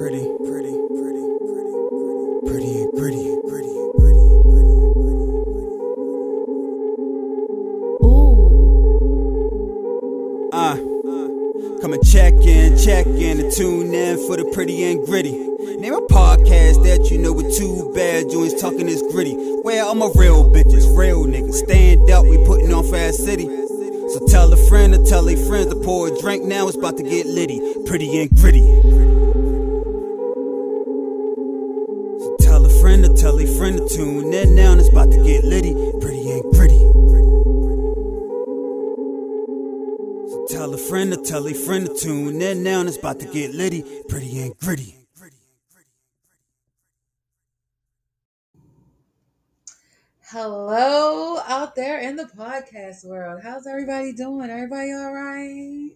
[0.00, 1.76] pretty, pretty, pretty, pretty,
[2.48, 5.28] pretty gritty, pretty and gritty, pretty and gritty.
[8.00, 8.32] Ooh.
[10.54, 10.76] Uh,
[11.82, 15.32] come and check in, check in, and tune in for the pretty and gritty.
[15.32, 19.34] Name a podcast that you know with two bad joints talking is gritty.
[19.60, 23.44] Where all my real bitches, real niggas, stand up, we putting on Fast City.
[23.44, 26.96] So tell a friend to tell a friend to pour a drink now, it's about
[26.96, 29.19] to get litty, pretty and gritty.
[41.30, 44.58] Tell a friend to tune in now, and it's about to get litty, pretty and
[44.58, 44.96] gritty.
[50.28, 53.42] Hello out there in the podcast world.
[53.44, 54.50] How's everybody doing?
[54.50, 55.90] Everybody all right?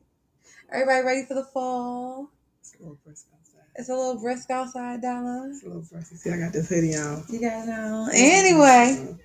[0.73, 2.31] Everybody ready for the fall?
[2.61, 3.63] It's a little brisk outside.
[3.75, 5.49] It's a little brisk outside, Della.
[5.51, 6.15] It's a little brisk.
[6.15, 7.25] See, I got this hoodie on.
[7.29, 8.09] You guys know.
[8.15, 9.17] Anyway,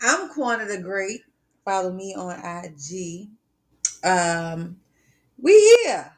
[0.00, 1.20] I'm Quanna the Great.
[1.66, 3.28] Follow me on IG.
[4.02, 4.78] Um,
[5.40, 6.12] we here.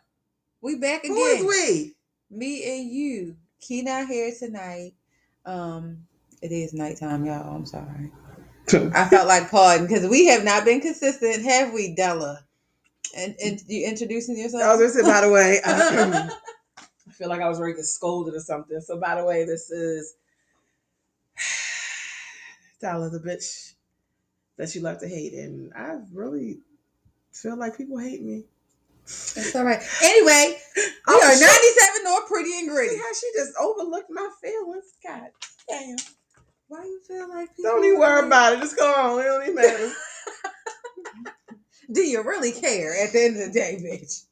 [0.61, 1.17] We back again.
[1.17, 1.95] Who is we?
[2.31, 3.37] Me and you.
[3.61, 4.93] Key not here tonight.
[5.45, 6.07] Um,
[6.43, 7.55] it is nighttime, y'all.
[7.55, 8.11] I'm sorry.
[8.95, 12.45] I felt like pardon because we have not been consistent, have we, Della?
[13.17, 14.63] And, and you introducing yourself?
[14.63, 16.31] I was gonna say, by the way, I,
[17.09, 18.81] I feel like I was ready to get scolded or something.
[18.81, 20.15] So, by the way, this is
[22.81, 23.73] Tyler, the bitch
[24.57, 26.61] that you love to hate, and I really
[27.33, 28.45] feel like people hate me.
[29.35, 29.83] That's all right.
[30.03, 31.41] Anyway, we Oh, are shit.
[31.41, 34.85] 97 or Pretty and See how she just overlooked my feelings?
[35.07, 35.29] God
[35.69, 35.97] damn!
[36.69, 37.71] Why you feel like people?
[37.73, 38.61] Don't even worry about it.
[38.61, 39.21] Just go on.
[39.21, 39.93] It don't even matter.
[41.93, 44.25] Do you really care at the end of the day, bitch?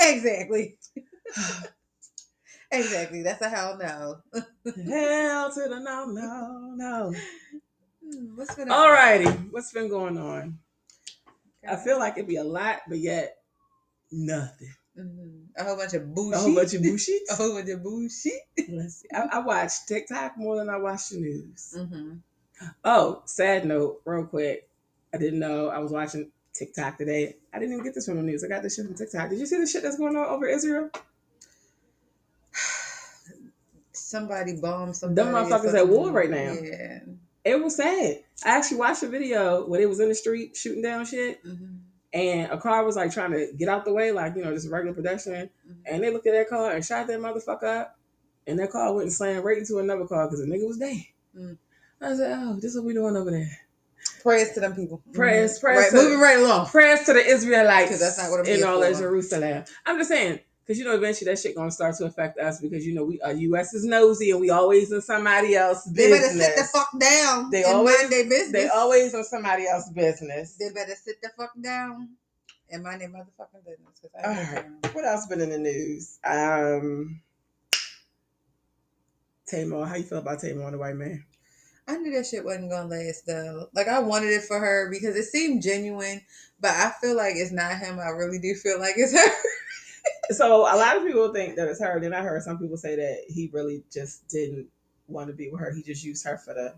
[0.00, 0.78] Exactly.
[2.70, 3.22] exactly.
[3.22, 4.16] That's a hell no.
[4.64, 7.14] Hell to the no, no, no.
[8.34, 9.26] What's been All righty.
[9.50, 10.58] what's been going on?
[11.68, 13.36] I feel like it'd be a lot, but yet
[14.12, 14.74] nothing.
[14.98, 15.46] Mhm.
[15.56, 16.36] a whole bunch of bullshit.
[16.38, 17.22] A whole bunch of bullshit.
[17.30, 18.32] a whole bunch of bullshit.
[18.68, 19.08] Let's see.
[19.14, 21.74] I, I watch TikTok more than I watch the news.
[21.78, 22.16] Mm-hmm.
[22.84, 24.68] Oh, sad note, real quick.
[25.14, 27.36] I didn't know I was watching TikTok today.
[27.54, 28.44] I didn't even get this from the news.
[28.44, 29.30] I got this shit from TikTok.
[29.30, 30.90] Did you see the shit that's going on over Israel?
[33.92, 35.30] Somebody bombed somebody.
[35.30, 36.52] Them motherfuckers at war right now.
[36.62, 37.00] Yeah.
[37.44, 38.20] It was sad.
[38.44, 41.76] I actually watched a video when it was in the street shooting down shit, Mm-hmm.
[42.12, 44.68] And a car was like trying to get out the way, like you know, just
[44.68, 45.48] regular pedestrian.
[45.86, 47.98] And they looked at that car and shot that motherfucker up.
[48.46, 51.02] And that car went and slammed right into another car because the nigga was dead.
[51.38, 51.56] Mm.
[52.00, 53.50] I said, oh, this is what we doing over there.
[54.22, 55.00] Prayers to them people.
[55.12, 55.60] Prayers, Mhm.
[55.60, 56.66] prayers Right, to- moving right along.
[56.66, 58.98] Prayers to the Israelites 'Cause that's not what I'm in all of.
[58.98, 59.64] Jerusalem.
[59.86, 60.40] I'm just saying,
[60.72, 63.20] because you know, eventually that shit gonna start to affect us because you know we
[63.20, 66.32] are US is nosy and we always in somebody else's business.
[66.32, 67.50] They better sit the fuck down.
[67.50, 68.52] They always- mind their business.
[68.52, 70.56] They always in somebody else's business.
[70.58, 72.10] They better sit the fuck down
[72.70, 74.00] and mind their motherfucking business.
[74.24, 74.94] All right.
[74.94, 76.18] What else been in the news?
[76.24, 77.20] Um,
[79.46, 81.22] Tamar, how you feel about Tamar and the white man?
[81.86, 83.68] I knew that shit wasn't gonna last though.
[83.74, 86.22] Like I wanted it for her because it seemed genuine,
[86.60, 87.98] but I feel like it's not him.
[87.98, 89.32] I really do feel like it's her.
[90.32, 92.00] So a lot of people think that it's her.
[92.00, 94.66] Then I heard some people say that he really just didn't
[95.08, 95.72] want to be with her.
[95.72, 96.74] He just used her for the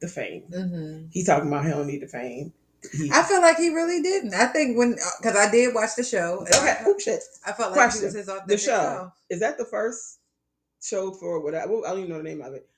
[0.00, 0.42] the fame.
[0.42, 2.52] hmm He talking about he don't need the fame.
[2.96, 4.34] He, I feel like he really didn't.
[4.34, 6.46] I think when because I did watch the show.
[6.54, 6.76] okay.
[6.80, 7.20] I, Oh shit.
[7.44, 8.00] I felt like Question.
[8.02, 9.12] he was his authentic The show self.
[9.28, 10.18] is that the first
[10.80, 11.54] show for what?
[11.56, 12.68] I, well, I don't even know the name of it.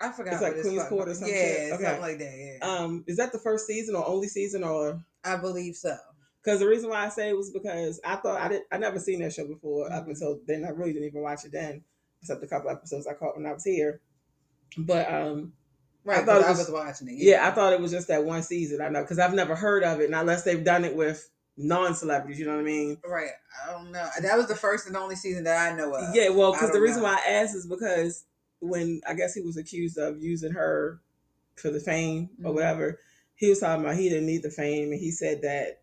[0.00, 0.34] I forgot.
[0.34, 1.34] It's like what Queen's Court or something.
[1.36, 1.72] yeah, shit?
[1.72, 1.82] Okay.
[1.84, 2.58] something like that.
[2.60, 5.02] Yeah, Um, is that the first season or only season or?
[5.24, 5.96] I believe so.
[6.42, 8.98] Because the reason why I say it was because I thought I did I never
[8.98, 10.10] seen that show before up Mhm.
[10.10, 10.64] until then.
[10.64, 11.84] I really didn't even watch it then,
[12.20, 14.00] except a couple episodes I caught when I was here.
[14.76, 15.52] But um,
[16.04, 17.14] Right, I thought it I was, was- watching it.
[17.18, 18.80] yeah, I thought it was just that one season.
[18.80, 22.40] I know because I've never heard of it, and unless they've done it with non-celebrities,
[22.40, 22.98] you know what I mean?
[23.06, 23.30] Right.
[23.64, 24.08] I don't know.
[24.20, 26.12] That was the first and only season that I know of.
[26.14, 27.08] Yeah, well, because the reason know.
[27.10, 28.24] why I asked is because
[28.60, 31.00] when I guess he was accused of using her
[31.56, 32.54] for the fame or Mhm.
[32.54, 32.98] whatever,
[33.36, 35.76] he was talking about he didn't need the fame, and he said that th-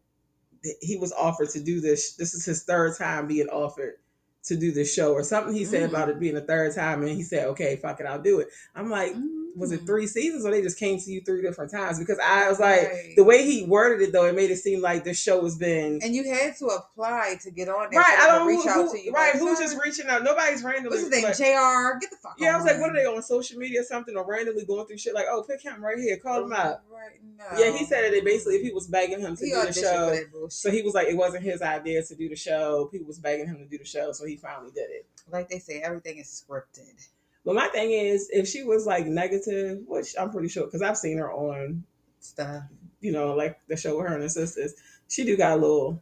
[0.81, 2.13] he was offered to do this.
[2.13, 3.95] This is his third time being offered
[4.43, 5.53] to do this show or something.
[5.53, 5.89] He said Mm.
[5.89, 8.49] about it being the third time, and he said, "Okay, fuck it, I'll do it."
[8.75, 9.38] I'm like, Mhm.
[9.55, 9.85] Was it Mm.
[9.87, 11.99] three seasons or they just came to you three different times?
[11.99, 13.13] Because I was like, Right.
[13.15, 15.99] the way he worded it though, it made it seem like the show has been
[16.03, 17.99] And you had to apply to get on there.
[17.99, 18.19] right.
[18.19, 19.11] I don't reach who, out to you.
[19.11, 19.33] right.
[19.35, 20.23] Who's son, just reaching out?
[20.23, 20.89] Nobody's randomly.
[20.89, 21.23] What's his name?
[21.23, 21.99] like- Jr.
[21.99, 22.35] Get the fuck.
[22.39, 23.21] yeah, I was like, what are they on.
[23.23, 26.17] social media or something or randomly going through shit like, oh, pick him right here,
[26.17, 26.81] call him out.
[26.91, 27.19] Right.
[27.37, 27.45] No.
[27.63, 29.73] Yeah, he said that they basically if he was begging him to He do the
[29.73, 30.09] show.
[30.09, 30.51] for that bullshit.
[30.53, 32.85] So he was like, it wasn't his idea to do the show.
[32.91, 35.05] People was begging him to do the show, so he finally did it.
[35.31, 37.07] like they say, everything is scripted.
[37.45, 40.97] But my thing is, if she was like negative, which I'm pretty sure, because I've
[40.97, 41.83] seen her on,
[42.19, 42.63] Stuff.
[43.01, 44.73] you know, like the show with her and her sisters,
[45.07, 46.01] she do got a little,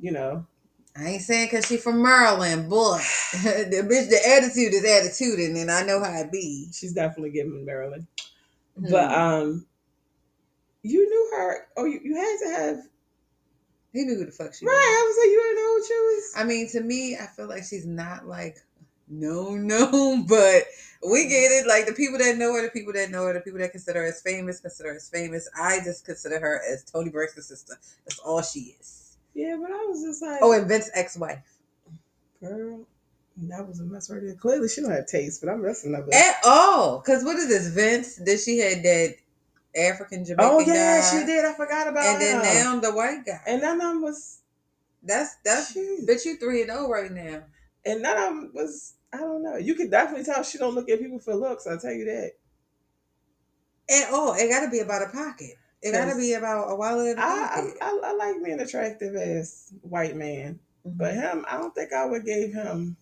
[0.00, 0.46] you know,
[0.96, 2.98] I ain't saying because she from Maryland, boy.
[3.32, 6.68] the bitch, the attitude is attitude, and then I know how it be.
[6.72, 8.06] she's definitely giving Maryland.
[8.78, 8.90] Hmm.
[8.90, 9.66] But um,
[10.82, 11.66] you knew her.
[11.78, 12.84] Oh, you, you had to have
[13.92, 14.72] he knew who the fuck she right.
[14.72, 14.84] was.
[14.84, 16.32] I was like, you didn't know who she was.
[16.36, 18.56] I mean, to me, I feel like she's not like
[19.12, 20.64] no, no, but
[21.08, 21.66] we get it.
[21.66, 24.00] Like the people that know her, the people that know her, the people that consider
[24.00, 25.48] her as famous, consider her as famous.
[25.60, 27.74] I just consider her as Toni Braxton's sister.
[28.06, 29.16] That's all she is.
[29.34, 31.38] Yeah, but I was just like, Oh, and Vince's ex-wife.
[32.42, 32.80] girl,
[33.36, 34.34] that was a mess right there.
[34.34, 36.04] Clearly, she don't have taste, but I'm messing up.
[36.12, 36.98] At all.
[37.00, 38.16] Because what is this, Vince?
[38.16, 39.14] That she had that
[39.76, 41.10] African Jamaican Oh yeah, guy.
[41.20, 41.44] she did.
[41.44, 42.12] I forgot about that.
[42.12, 42.82] And then him.
[42.82, 43.40] now the white guy.
[43.46, 44.38] and none of them was.
[45.02, 46.06] That's that's Jeez.
[46.06, 47.42] bitch you three and oh right now.
[47.86, 48.94] and none of them was.
[49.12, 49.56] I don't know.
[49.56, 51.66] You could definitely tell she don't look at people for looks.
[51.66, 52.32] I'll tell you that.
[53.90, 54.34] At all.
[54.34, 55.54] It gotta be about a pocket.
[55.82, 58.00] It gotta be about a wallet I, I.
[58.04, 60.96] I like me an attractive ass white man, Mhm.
[60.96, 62.96] but him, I don't think I would give him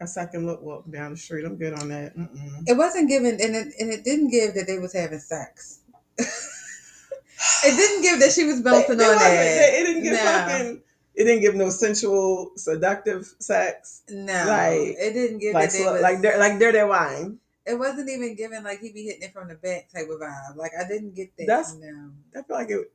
[0.00, 1.44] a second look walk down the street.
[1.44, 2.16] I'm good on that.
[2.16, 2.62] Mm-mm.
[2.66, 5.80] it wasn't given and it and it didn't give that they was having sex.
[6.18, 9.74] it didn't give that she was they on that.
[9.74, 10.18] It didn't give No.
[10.18, 10.82] fucking.
[11.14, 14.02] It didn't give no sensual, seductive sex.
[14.08, 17.38] No, like- it didn't give Like slut- was, like they're like they're their wine.
[17.66, 20.56] it wasn't even given like he be hitting it from the back type of vibe.
[20.56, 21.46] Like I didn't get that.
[21.46, 22.10] That's- no.
[22.34, 22.90] I feel like it.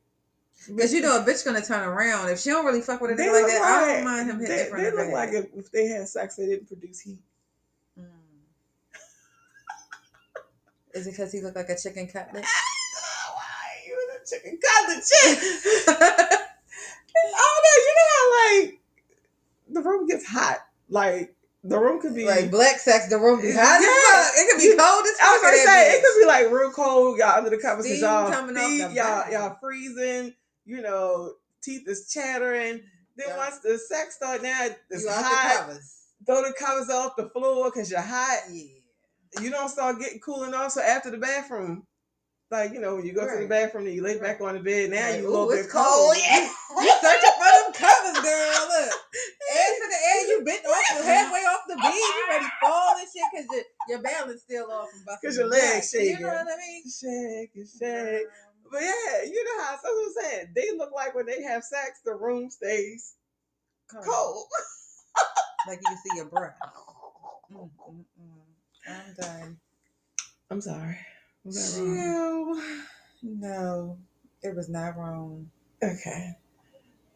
[0.66, 3.14] Because you know a bitch gonna turn around if she don't really fuck with a
[3.14, 3.62] nigga like that.
[3.62, 5.32] I don't mind him hitting They, it from they the look back.
[5.32, 7.20] like if, they had sex, they didn't produce heat.
[7.96, 8.04] Mm.
[10.94, 12.44] Is it because he looked like a chicken cutlet?
[13.34, 16.28] Why you the chicken cutlet chick?
[17.26, 18.80] oh no, you know how like
[19.70, 20.58] the room gets hot.
[20.88, 21.34] Like
[21.64, 23.88] the room could be like black sex, the room be hot Yeah.
[23.88, 24.34] as fuck.
[24.38, 25.28] It could be cold as fuck.
[25.28, 27.18] I was gonna say it could be like real cold.
[27.18, 30.34] Y'all under the covers Steam y'all feet, the y'all y'all freezing.
[30.64, 32.82] You know, teeth is chattering.
[33.16, 33.36] Then Yeah.
[33.36, 35.66] once the sex start, now it's You the hot.
[35.66, 35.94] covers.
[36.26, 38.42] Throw the covers off the floor because you're hot.
[38.50, 38.64] Yeah.
[39.40, 40.72] You don't start getting cooling off.
[40.72, 41.86] So after the bathroom,
[42.50, 44.60] like you know, when you go to the bathroom and you lay back on the
[44.60, 46.16] bed, now Like, you little it's bit cold.
[46.16, 46.40] You,
[46.82, 48.60] you searching for them covers, girl.
[48.68, 48.92] Look.
[49.48, 52.52] Ass to the air, you bent off, you halfway off the bed, you ready to
[52.62, 56.02] fall and shit because your, your balance still off from busting 'Cause your legs back.
[56.02, 56.82] You know what I mean?
[56.88, 58.26] Shake and shake.
[58.70, 60.46] But yeah, you know how that's what I'm saying.
[60.54, 63.14] They look like when they have sex, the room stays
[63.92, 64.04] Cold.
[64.04, 64.46] cold.
[65.66, 66.54] Like you can see your breath.
[67.52, 68.88] Mm, mm, mm.
[68.88, 69.56] I'm done.
[70.50, 70.96] I'm sorry.
[71.48, 72.62] Was that wrong?
[73.22, 73.98] No,
[74.42, 75.50] it was not wrong.
[75.82, 76.34] Okay.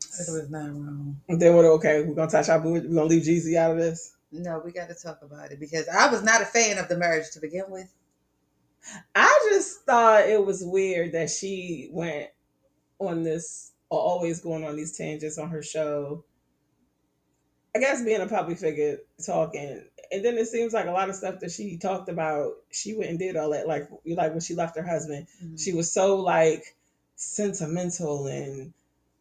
[0.00, 1.20] It was not wrong.
[1.28, 1.66] Then what?
[1.66, 2.72] Okay, we're gonna touch our boo.
[2.72, 4.14] We're gonna leave Jeezy out of this.
[4.30, 6.96] No, we got to talk about it because I was not a fan of the
[6.96, 7.92] marriage to begin with.
[9.14, 12.30] I just thought it was weird that she went
[12.98, 16.24] on this, or always going on these tangents on her show.
[17.74, 21.14] I guess being a public figure talking, and then it seems like a lot of
[21.14, 23.66] stuff that she talked about, she went and did all that.
[23.66, 25.26] Like, like when she left her husband,
[25.56, 26.74] she was so like
[27.16, 28.72] sentimental and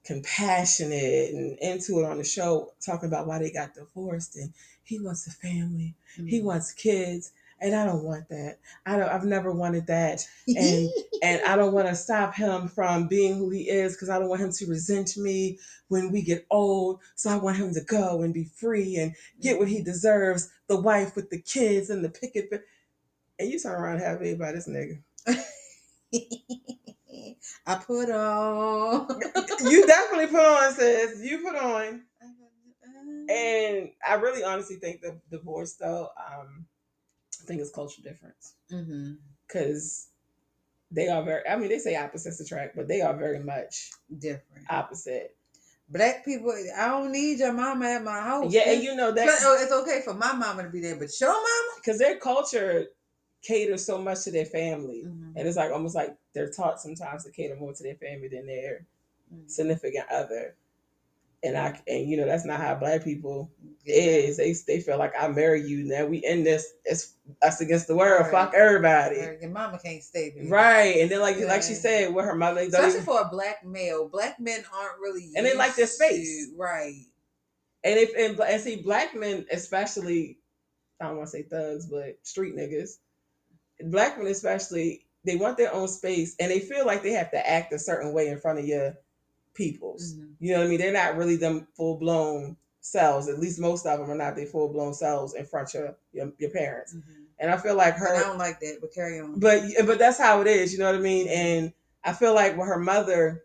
[0.03, 4.51] compassionate and into it on the show, talking about why they got divorced and
[4.83, 6.43] he wants a family, he Mm.
[6.43, 7.31] wants kids,
[7.61, 8.59] and I don't want that.
[8.85, 9.09] I don't.
[9.09, 10.89] I've never wanted that, and
[11.23, 14.29] and I don't want to stop him from being who he is because I don't
[14.29, 16.99] want him to resent me when we get old.
[17.15, 20.49] So I want him to go and be free and get what he deserves.
[20.67, 22.49] The wife with the kids and the picket.
[23.39, 25.01] And you turn around happy by this nigga.
[27.65, 29.07] I put on.
[29.63, 31.21] You definitely put on, sis.
[31.21, 32.01] You put on.
[33.29, 36.65] And I really honestly think the divorce though, um,
[37.41, 38.53] I think it's cultural difference.
[38.69, 39.13] hmm
[39.51, 40.07] Cause
[40.91, 44.65] they are very I mean they say opposites attract, but they are very much different.
[44.69, 45.35] opposite.
[45.89, 48.53] Black people, I don't need your mama at my house.
[48.53, 51.09] Yeah, and you know that oh, it's okay for my mama to be there, but
[51.19, 51.73] your mama.
[51.77, 52.87] because their culture
[53.41, 55.03] caters so much to their family.
[55.05, 55.33] Mhm.
[55.35, 58.45] And it's like almost like they're taught sometimes to cater more to their family than
[58.45, 58.85] their
[59.33, 59.49] Mhm.
[59.49, 60.55] significant other.
[61.43, 63.51] And I and you know that's not how black people
[63.85, 64.37] is.
[64.37, 66.05] They they feel like I marry you now.
[66.05, 66.73] We in this.
[66.85, 68.21] It's us against the world.
[68.23, 68.31] Right.
[68.31, 69.15] Fuck everybody.
[69.41, 70.49] Your mama can't stay baby.
[70.49, 73.65] Right, and then like like she said, with her mother, Especially even- for a black
[73.65, 76.49] male, black men aren't really And they like their space.
[76.49, 76.93] to- right?
[77.83, 80.37] and if and, and see black men, especially,
[81.01, 82.97] I don't want to say thugs, but street niggas,
[83.85, 87.49] black men especially, they want their own space, and they feel like they have to
[87.49, 88.93] act a certain way in front of your
[89.53, 90.15] peoples.
[90.15, 90.33] Mhm.
[90.39, 90.79] You know what I mean?
[90.79, 93.27] They're not really them full blown selves.
[93.27, 96.31] At least most of them are not their full blown selves in front of your,
[96.37, 96.93] your parents.
[96.95, 97.25] Mhm.
[97.39, 99.39] And I feel like And I don't like that, but carry on.
[99.39, 100.73] but but that's how it is.
[100.73, 101.27] You know what I mean?
[101.27, 103.43] And I feel like with her mother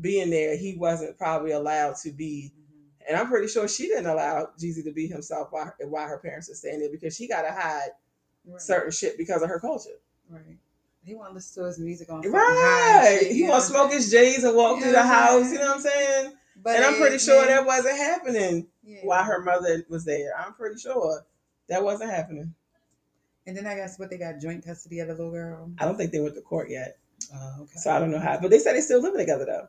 [0.00, 2.52] being there, he wasn't probably allowed to be.
[2.56, 3.08] Mhm.
[3.08, 6.48] And I'm pretty sure she didn't allow Jeezy to be himself while, while her parents
[6.48, 7.90] were staying there because she got to hide
[8.46, 8.60] Right.
[8.62, 9.98] certain shit because of her culture.
[10.30, 10.56] Right.
[11.08, 13.28] He want to listen to his music on the Right.
[13.30, 15.42] He want to smoke his J's and walk You through the house.
[15.44, 15.52] saying?
[15.54, 16.32] You know what I'm saying?
[16.62, 18.98] But and I'm it- pretty sure man, that wasn't happening yeah.
[19.04, 20.32] while her mother was there.
[20.38, 21.24] I'm pretty sure
[21.68, 22.54] that wasn't happening.
[23.46, 25.70] And then I guess what they got joint custody of the little girl.
[25.78, 26.98] I don't think they went to court yet,
[27.34, 27.72] Oh, okay.
[27.76, 28.38] so I don't know how.
[28.40, 29.68] But they said they still living together though.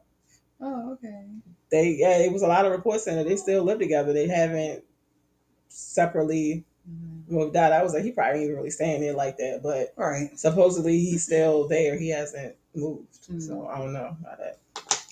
[0.60, 1.24] Oh, okay.
[1.72, 4.12] They yeah, it was a lot of reports saying that they still live together.
[4.12, 4.84] They haven't
[5.70, 6.66] separately.
[7.30, 7.72] Moved out.
[7.74, 10.38] I was like, he probably ain't even really staying there like that, but right.
[10.38, 11.98] supposedly he's still there.
[11.98, 13.42] He hasn't moved, Mm.
[13.42, 14.60] so I don't know about that.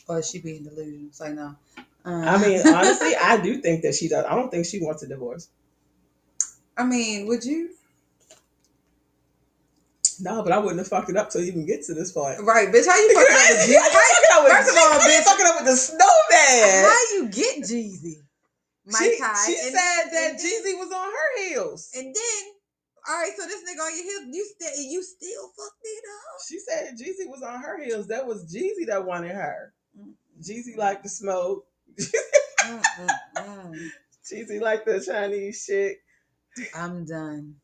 [0.08, 1.08] Or is she being delusional?
[1.08, 1.56] It's like no.
[2.06, 4.26] Uh, I mean, honestly, I do think that she does.
[4.26, 5.50] I don't think she wants a divorce.
[6.78, 7.72] I mean, would you?
[10.20, 12.38] No, but I wouldn't have fucked it up to even get to this point.
[12.42, 12.88] Right, bitch.
[12.88, 14.50] How you fucking up with Jeezy?
[14.50, 16.86] First of all, bitch- fucking up with the snowman.
[16.86, 18.16] How you get Jeezy?
[18.89, 19.46] My she, tie.
[19.46, 21.91] she and, said that and then- Jeezy was on her heels.
[21.96, 22.44] And then,
[23.08, 26.39] all right, so this nigga on your heels, you still you still fucked it up.
[26.48, 28.08] She said Jeezy was on her heels.
[28.08, 29.74] That was Jeezy that wanted her.
[30.41, 31.65] Jeezy liked to smoke.
[34.32, 35.98] Jeezy liked the Chinese shit.
[36.75, 37.56] I'm done.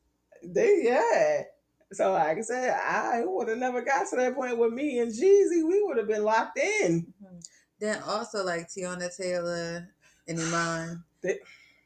[0.43, 1.43] They yeah.
[1.91, 5.11] So like I said, I would have never got to that point with me and
[5.11, 5.63] Jeezy.
[5.63, 7.13] We would have been locked in.
[7.23, 7.39] Mm-hmm.
[7.79, 9.87] Then also like Teyana Taylor
[10.27, 11.03] and Iman.
[11.23, 11.39] They-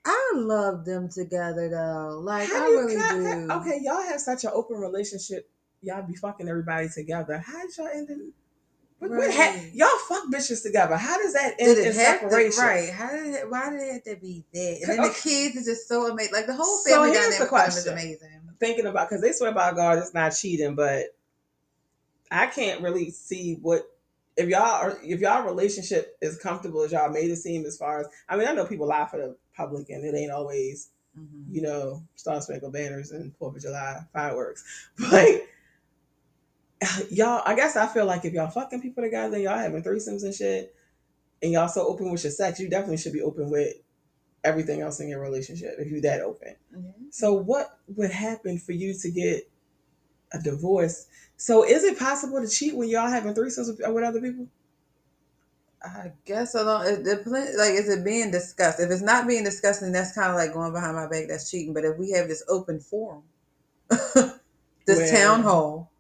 [0.06, 2.20] I love them together though.
[2.24, 3.52] Like How I really do.
[3.52, 5.50] Okay, y'all have such an open relationship.
[5.82, 7.38] Y'all be fucking everybody together.
[7.40, 8.32] How did y'all end in?
[9.00, 10.98] What, what ha- y'all fuck bitches together.
[10.98, 12.64] How does that Did end in it have to, separation?
[12.64, 12.90] right?
[12.90, 13.52] How did it?
[13.52, 14.78] Why did it have to be that?
[14.82, 16.34] And then the kids is just so amazing.
[16.34, 17.94] Like the whole So family here's the dynamic is question.
[17.94, 18.42] amazing.
[18.60, 21.04] Thinking about because they swear by God it's not cheating, but
[22.32, 23.84] I can't really see what
[24.38, 28.02] if y'all are if y'all relationship is comfortable as y'all made it seem as far
[28.02, 31.46] as I mean I know people lie for the public and it ain't always Mhm.
[31.50, 34.64] you know, Star Spangled Banners and Fourth of July fireworks.
[35.10, 35.42] But
[37.10, 40.24] y'all, I guess I feel like if y'all fucking people together and y'all having threesomes
[40.24, 40.76] and shit,
[41.42, 43.74] and y'all so open with your sex, you definitely should be open with
[44.44, 46.56] everything else in your relationship if you that open.
[46.76, 46.94] Mhm.
[47.12, 49.50] So what would happen for you to get
[50.32, 51.08] a divorce?
[51.38, 54.48] So is it possible to cheat when y'all having threesomes with, with other people?
[55.84, 57.56] I guess along it depends.
[57.58, 58.80] Like, is it being discussed?
[58.80, 61.26] If it's not being discussed, then that's kind of like going behind my back.
[61.30, 61.74] That's cheating.
[61.74, 63.24] But if we have this open forum,
[63.90, 64.40] this
[64.88, 65.92] Where- town hall,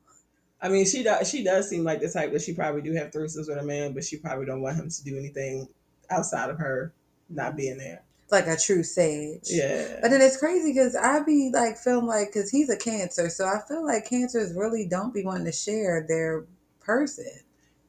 [0.59, 1.29] I mean, she does.
[1.29, 3.93] She does seem like the type that she probably do have threesomes with a man,
[3.93, 5.67] but she probably don't want him to do anything
[6.09, 6.91] outside of her
[7.29, 8.01] not being there.
[8.31, 9.43] Like a true sage.
[9.49, 9.99] Yeah.
[10.01, 13.45] But then it's crazy because I be like feeling like because he's a cancer, so
[13.45, 16.45] I feel like cancers really don't be wanting to share their
[16.79, 17.25] person.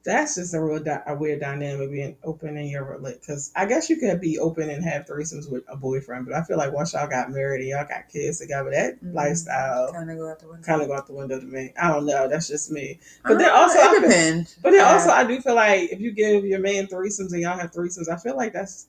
[0.05, 3.21] That's just a real di- a weird dynamic being open in your relationship.
[3.21, 6.43] Because I guess you could be open and have threesomes with a boyfriend, but I
[6.45, 9.13] feel like once y'all got married and y'all got kids together, that Mhm.
[9.13, 10.63] lifestyle Kind of go out the window.
[10.65, 11.75] kind of go out the window to me.
[11.79, 12.27] I don't know.
[12.29, 13.01] That's just me.
[13.25, 14.45] I But then don't also, I feel-.
[14.63, 17.41] But then Uh, also, I do feel like if you give your man threesomes and
[17.43, 18.87] y'all have threesomes, I feel like that's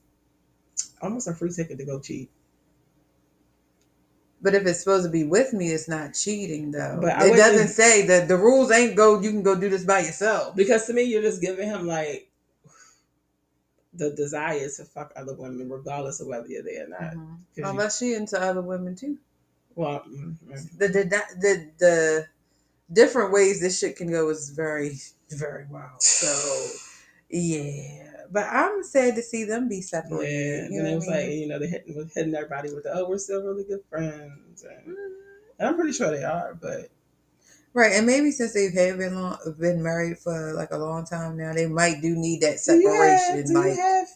[1.00, 2.30] almost a free ticket to go cheat.
[4.42, 6.98] But if it's supposed to be with me, it's not cheating though.
[7.00, 9.20] But it doesn't say that the rules ain't go.
[9.20, 10.56] You can go do this by yourself.
[10.56, 12.28] Because to me, you're just giving him like
[13.92, 17.00] the desire to fuck other women, regardless of whether you're there or not.
[17.14, 17.36] Mhm.
[17.36, 19.18] 'Cause you- Unless she into other women too.
[19.74, 20.78] well, mm, mm.
[20.78, 21.04] The, the
[21.38, 22.26] the the
[22.92, 24.98] different ways this shit can go is very
[25.30, 26.02] very wild.
[26.02, 26.66] So
[27.28, 29.82] yeah, but I'm sad to see them be yeah.
[29.82, 30.64] separated.
[30.64, 32.96] And you know it was like you know they hitting with hitting everybody with the
[32.96, 34.96] oh we're still really good friends, and, Mhm.
[35.58, 36.90] and I'm pretty sure they are, but
[37.72, 41.36] Right, and maybe since they have been long, been married for like a long time
[41.36, 43.46] now, they might do need that do you have- separation.
[43.46, 44.08] Do like, you have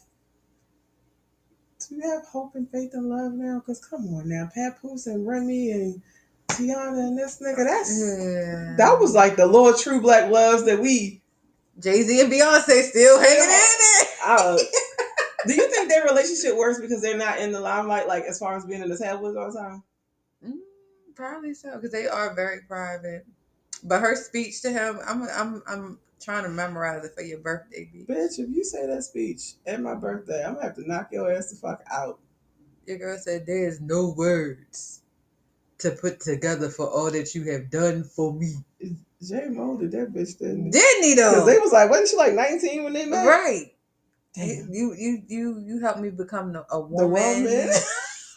[1.88, 3.60] do you have hope and faith and love now?
[3.60, 6.02] Because come on now, Papoose and Remy and
[6.48, 8.74] Teyana and this nigga, that's yeah.
[8.78, 11.20] that was like the Lord True Black loves that we
[11.80, 14.08] Jay Z and Beyonce still hanging in there.
[14.26, 14.56] Uh,
[15.46, 18.56] do you think their relationship works because they're not in the limelight, like as far
[18.56, 19.82] as being in the tabloids all the time?
[20.42, 20.52] Mm,
[21.14, 23.26] probably so, because they are very private.
[23.82, 27.90] But her speech to him, I'm I'm I'm trying to memorize it for your birthday,
[27.94, 28.06] bitch.
[28.06, 31.30] Bitch, if you say that speech at my birthday, I'm gonna have to knock your
[31.30, 32.18] ass the fuck out.
[32.86, 35.02] Your girl said there is no words
[35.84, 38.54] to put together for all that you have done for me.
[39.22, 40.70] Jay molded that bitch, didn't he?
[40.70, 41.46] Didn't he Because though?
[41.46, 43.26] they was like, wasn't she like 19 when they met?
[43.26, 43.72] Right.
[44.34, 44.68] Damn.
[44.70, 47.70] You you you you helped me become a woman, woman.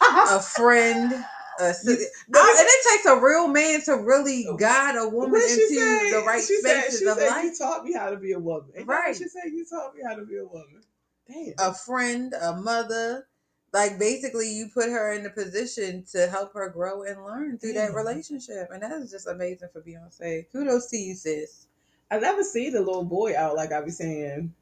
[0.30, 1.12] a friend.
[1.60, 4.56] A, You- I- and it takes a real man to really oh.
[4.56, 6.10] guide a woman into say?
[6.12, 7.44] the right said, spaces she of said, life.
[7.44, 8.70] You taught me how to be a woman.
[8.86, 9.16] Right.
[9.16, 10.80] She said you taught me how to be a woman.
[11.28, 11.54] Damn.
[11.58, 13.27] a friend, a mother.
[13.72, 17.74] Like basically, you put her in the position to help her grow and learn through
[17.74, 20.46] that relationship, and that is just amazing for Beyonce.
[20.50, 21.66] Kudos to you, sis.
[22.10, 24.54] I never see the little boy out like I be saying.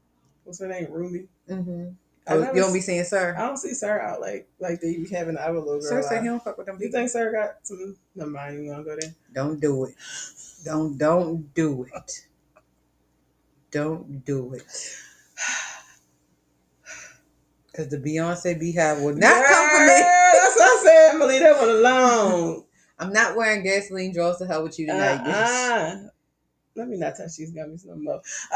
[0.43, 0.87] What's her name?
[0.89, 1.89] ruby Mm-hmm.
[2.29, 3.35] Oh, you don't be s- saying sir.
[3.37, 5.81] I don't see Sir out like like they be having the other little girl.
[5.81, 7.95] Sir said he don't fuck with them You think Sir got some?
[8.15, 8.65] Never mind.
[8.65, 9.13] You to go there?
[9.33, 9.95] Don't do it.
[10.65, 12.25] Don't don't do it.
[13.71, 14.63] Don't do it.
[17.77, 19.85] Cause the Beyonce Beehive will not come for me.
[19.87, 21.11] That's what I said.
[21.11, 22.63] I'm gonna leave that one alone.
[22.99, 25.21] I'm not wearing gasoline drawers to hell with you tonight.
[25.23, 26.07] Uh-uh.
[26.75, 28.19] Let me not touch these gummies no more.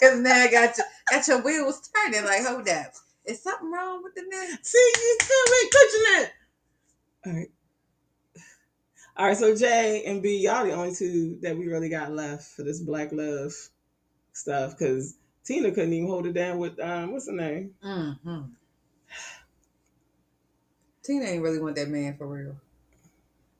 [0.00, 2.24] Cause now I got your got your wheels turning.
[2.24, 2.94] Like, hold up.
[3.26, 4.60] Is something wrong with the neck?
[4.62, 6.32] See, you still ain't touching it.
[7.26, 7.50] All right.
[9.18, 12.44] All right, so Jay and B, y'all the only two that we really got left
[12.44, 13.52] for this black love
[14.32, 15.17] stuff because
[15.48, 17.74] Tina couldn't even hold it down with um what's her name?
[17.82, 18.40] Mm-hmm.
[21.02, 22.54] Tina ain't really want that man for real.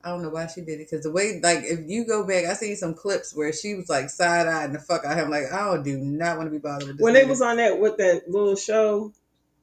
[0.05, 0.91] I don't know why she did it.
[0.91, 3.89] Cause the way, like, if you go back, I seen some clips where she was
[3.89, 5.31] like side eyeing the fuck out of him.
[5.31, 7.03] Like, I don't do not want to be bothered with this.
[7.03, 9.13] When they was on that with that little show,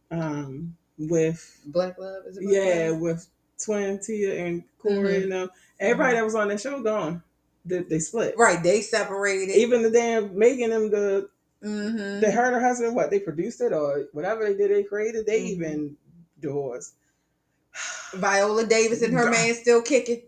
[0.09, 2.41] um, with Black Love, is it?
[2.43, 3.01] Black yeah, Love?
[3.01, 3.27] with
[3.63, 5.23] Twin Tia and Cory Mhm.
[5.23, 7.21] and them, everybody that was on that show gone.
[7.65, 8.35] They, they split.
[8.35, 8.61] right.
[8.63, 9.55] They separated.
[9.55, 11.29] Even the damn making them the
[11.63, 12.19] mm-hmm.
[12.21, 15.41] they heard her husband what they produced it or whatever they did they created they
[15.41, 15.49] Mhm.
[15.49, 15.97] even
[16.39, 16.93] divorced.
[18.13, 19.31] Viola Davis and her God.
[19.31, 20.21] man still kicking.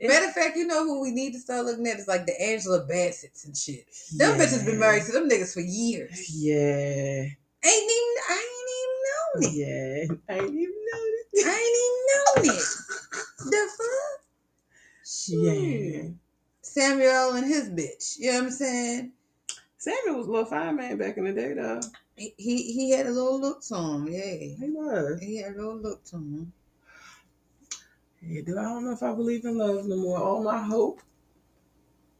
[0.00, 0.08] Yeah.
[0.08, 2.38] Matter of fact, you know who we need to start looking at is like the
[2.42, 3.86] Angela Bassett's and shit.
[4.16, 4.44] Them Yeah.
[4.44, 6.30] bitches been married to them niggas for years.
[6.34, 7.22] Yeah,
[7.66, 9.54] Ain't even I ain't even known it.
[9.56, 10.16] yeah.
[10.28, 11.00] I ain't even know
[11.36, 12.64] I ain't even known it.
[13.50, 14.20] The fuck?
[15.28, 15.52] Yeah.
[15.52, 16.12] Shit.
[16.62, 18.16] Samuel and his bitch.
[18.18, 19.12] You know what I'm saying?
[19.84, 21.78] Samuel was a little fine man back in the day though.
[22.16, 24.08] He he, he had a little look to him.
[24.08, 24.22] Yeah.
[24.24, 25.20] He was.
[25.20, 26.52] He had a little look to him.
[28.22, 30.18] Yeah, dude, I don't know if I believe in love no more.
[30.18, 31.02] All my hope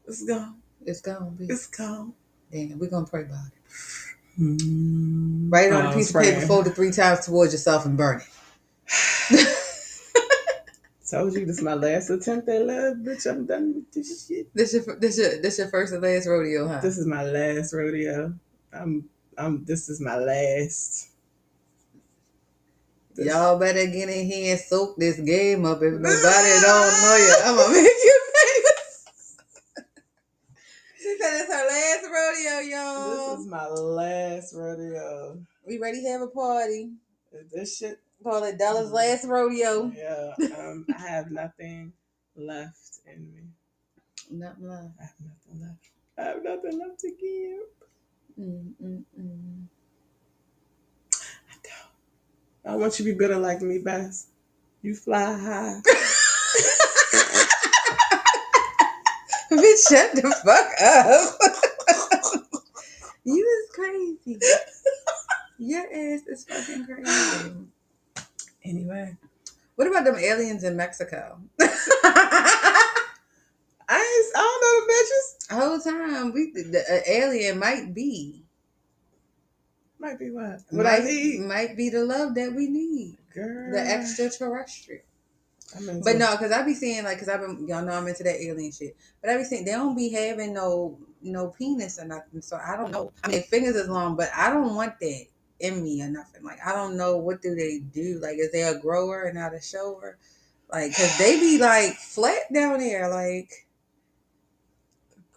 [0.07, 0.57] is gone.
[0.85, 1.47] It's gone, be.
[1.47, 2.13] It's gone.
[2.53, 4.43] Damn, we're gonna pray about it.
[4.43, 5.51] Mm.
[5.51, 8.21] Write it on a piece of paper, fold it three times towards yourself, and burn
[9.31, 9.49] it.
[11.15, 13.31] Told you this is my last attempt at love, bitch.
[13.31, 14.53] I'm done with this shit.
[14.53, 16.81] This your this your this your first and last rodeo, huh?
[16.81, 18.35] This is my last rodeo.
[18.73, 21.11] I'm I'm this is my last.
[23.15, 25.79] This- Y'all better get in here and soak this game up.
[25.83, 26.63] If nobody ah!
[26.67, 29.37] don't know you, I'm gonna make you famous.
[30.99, 33.11] she said it's her last rodeo, y'all.
[33.11, 35.39] This is my last rodeo.
[35.65, 36.91] we ready to have a party.
[37.53, 39.93] This shit, Call it Della's last rodeo.
[39.95, 40.33] yeah.
[40.59, 41.93] Um, I have nothing
[42.35, 43.43] left in me.
[44.31, 44.89] Nothing left.
[44.99, 45.91] I have nothing left.
[46.17, 47.69] I have nothing left to give.
[48.41, 49.65] Mm, mm, mm.
[51.51, 52.73] I don't.
[52.73, 54.29] I want you to be better like me, Bass.
[54.81, 55.83] You fly high.
[59.51, 61.39] Bitch, shut the fuck up.
[63.25, 64.41] you is crazy.
[65.59, 67.67] Your ass is fucking crazy.
[68.65, 69.17] Anyway,
[69.77, 71.39] What about them aliens in Mexico?
[71.61, 71.67] I
[73.97, 75.49] ain't, I don't know the bitches.
[75.49, 78.45] The whole time, we the, the uh, alien might be
[79.99, 80.61] Might be what?
[80.71, 83.73] What I might, need, might be the love that we need, girl.
[83.73, 85.03] the extraterrestrial.
[86.05, 88.41] But no, because I be seeing like, because I've been y'all know I'm into that
[88.41, 88.97] alien shit.
[89.21, 92.43] But I be seeing they don't be having no no penis or nothing.
[92.43, 93.13] So I don't know.
[93.25, 95.25] I mean, fingers is long, but I don't want that
[95.61, 96.43] in me or nothing.
[96.43, 98.19] Like I don't know what do they do.
[98.23, 100.19] Like is they a grower and not a shower?
[100.71, 103.09] Like, cause they be like flat down there.
[103.09, 103.67] Like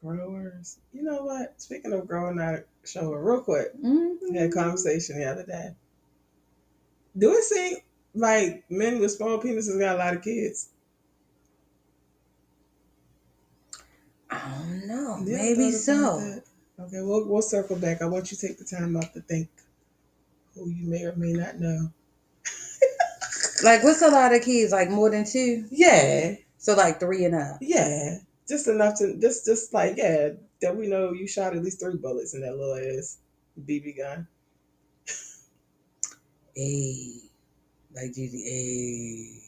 [0.01, 0.77] growers.
[0.93, 1.61] You know what?
[1.61, 4.17] Speaking of growing out shower, real quick, mhm.
[4.21, 5.75] we had a conversation the other day.
[7.17, 7.77] Do it seem
[8.13, 10.69] like men with small penises got a lot of kids?
[14.29, 15.17] I don't know.
[15.17, 16.41] Maybe so.
[16.79, 18.01] Okay, we'll we'll circle back.
[18.01, 19.49] I want you to take the time out to think.
[20.57, 21.91] Who you may or may not know.
[23.63, 24.71] Like, what's a lot of kids?
[24.71, 25.65] Like more than two?
[25.69, 27.61] Yeah, So like three and up.
[27.61, 30.29] yeah, just enough to just just like yeah
[30.61, 33.19] that we know you shot at least three bullets in that little ass
[33.65, 34.27] BB gun.
[36.55, 37.21] Hey,
[37.95, 39.46] like GTA.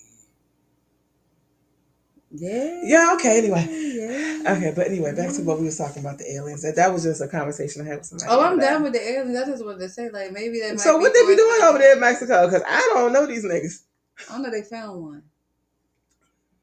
[2.31, 2.81] Yeah.
[2.83, 3.11] Yeah.
[3.15, 3.37] Okay.
[3.39, 3.65] Anyway.
[3.69, 4.53] Yeah.
[4.55, 6.61] Okay, but anyway, back to what we was talking about the aliens.
[6.61, 8.31] That that was just a conversation I had with somebody.
[8.31, 9.37] Oh, I'm done with the aliens.
[9.37, 10.71] I just wanted to say, like, maybe they.
[10.71, 12.45] Might So what they be doing over there in Mexico?
[12.45, 13.83] Because I don't know these niggas.
[14.29, 14.51] I don't know.
[14.51, 15.23] They found one.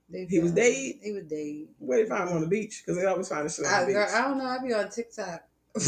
[0.09, 0.95] They He was dead?
[1.03, 1.67] He was dead.
[1.79, 2.83] Where they find him on the beach?
[2.85, 3.95] Because they always find the shit on I, the beach.
[3.95, 4.45] girl, I don't know.
[4.45, 5.43] I be on TikTok.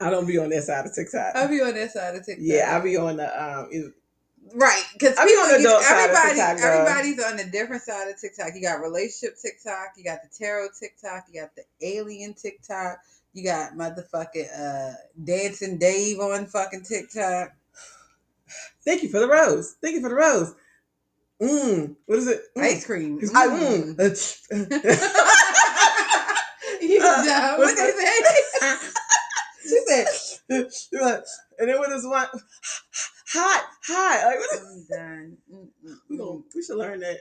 [0.00, 1.34] I don't be on that side of TikTok.
[1.34, 2.44] I be on that side of TikTok.
[2.46, 3.92] yeah, I be on the um.
[4.46, 8.08] Is- Right, because I be on the adult side everybody, everybody's on a different side
[8.08, 8.54] of TikTok.
[8.54, 12.98] You got relationship TikTok, you got the tarot TikTok, you got the alien TikTok,
[13.32, 17.52] you got motherfucking uh dancing Dave on fucking TikTok.
[18.84, 19.74] Thank you for the rose.
[19.82, 20.54] Thank you for the rose.
[21.42, 21.96] Mmm.
[22.06, 22.40] What is it?
[22.56, 22.62] Mm.
[22.62, 23.16] Ice cream.
[23.18, 23.96] It's- I Mm.
[23.96, 24.50] mm.
[26.82, 27.26] you dumb.
[27.58, 28.76] What they say?
[29.62, 30.06] she said,
[31.58, 32.26] and then when this one,
[33.36, 34.26] hot, hot.
[34.26, 35.36] Like, what is, I'm done.
[36.08, 37.20] We, gonna, we should learn that.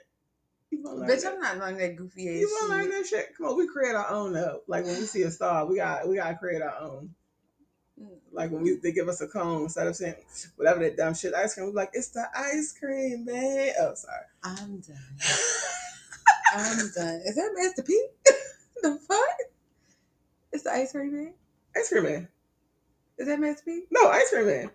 [0.72, 1.34] Learn Bitch, that.
[1.34, 3.36] I'm not learning that goofy ass You wanna learn that shit?
[3.38, 4.62] Come on, we create our own though.
[4.68, 7.16] Like when we see a star, we got we gotta create our own.
[8.32, 10.16] Like when we they give us a cone instead of saying
[10.58, 13.72] whatever that dumb shit ice cream, we're like, it's the ice cream, man.
[13.80, 14.26] Oh, sorry.
[14.44, 14.98] I'm done.
[16.54, 17.22] I'm done.
[17.26, 18.08] Is that Master P?
[18.82, 19.20] the fuck?
[20.52, 21.34] It's the ice cream man?
[21.76, 22.28] ice cream man.
[23.18, 23.84] Is that Master P?
[23.92, 24.72] No, ice cream man.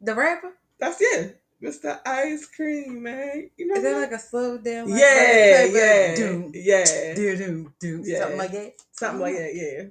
[0.00, 0.52] The rapper?
[0.82, 1.40] That's it.
[1.62, 2.00] Mr.
[2.04, 3.48] Ice Cream Man.
[3.56, 4.00] You know Is that that?
[4.00, 4.90] like a slow down?
[4.90, 7.14] Like yeah, yeah, doom, yeah.
[7.14, 8.18] do, do, do, Yeah.
[8.18, 8.72] something like that?
[8.90, 9.82] Something like that, yeah.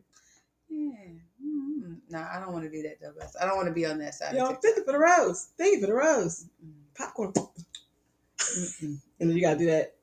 [0.69, 1.12] Yeah.
[1.41, 1.93] Mm-hmm.
[2.10, 3.13] Nah, I don't want to do that though.
[3.41, 4.36] I don't want to be on that side.
[4.36, 5.47] Yo, thank you for the rose.
[5.58, 6.47] Thank you for the rose.
[6.62, 6.93] Mm-mm.
[6.97, 7.32] Popcorn.
[7.32, 8.97] Mm-mm.
[9.21, 9.95] And then you gotta do that.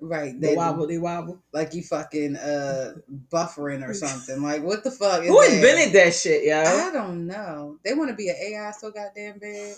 [0.00, 0.38] Right.
[0.40, 1.40] They They wobble, they wobble.
[1.52, 2.94] Like you fucking uh
[3.32, 4.42] buffering or something.
[4.42, 5.22] Like what the fuck?
[5.22, 5.54] Is Who that?
[5.54, 6.62] invented that shit, yo?
[6.62, 7.78] I don't know.
[7.84, 9.76] They want to be an AI so goddamn bad.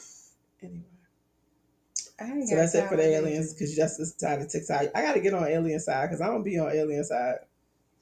[0.63, 0.85] Anyway.
[2.47, 4.87] So that's it for the aliens, because you just side of TikTok.
[4.95, 7.37] I gotta get on alien side because I don't be on alien side.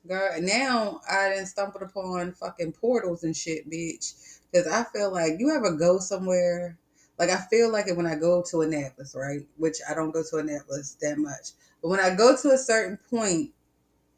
[0.06, 4.40] Girl, now I didn't stumble upon fucking portals and shit, bitch.
[4.50, 6.78] Because I feel like you ever go somewhere,
[7.18, 9.40] like I feel like it when I go to Annapolis, right?
[9.56, 11.50] Which I don't go to Annapolis that much.
[11.82, 13.50] But when I go to a certain point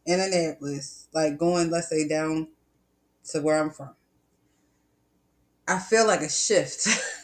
[0.07, 2.49] in Annapolis, like going, let's say, down
[3.31, 3.95] to where I'm from,
[5.67, 6.87] I feel like a shift.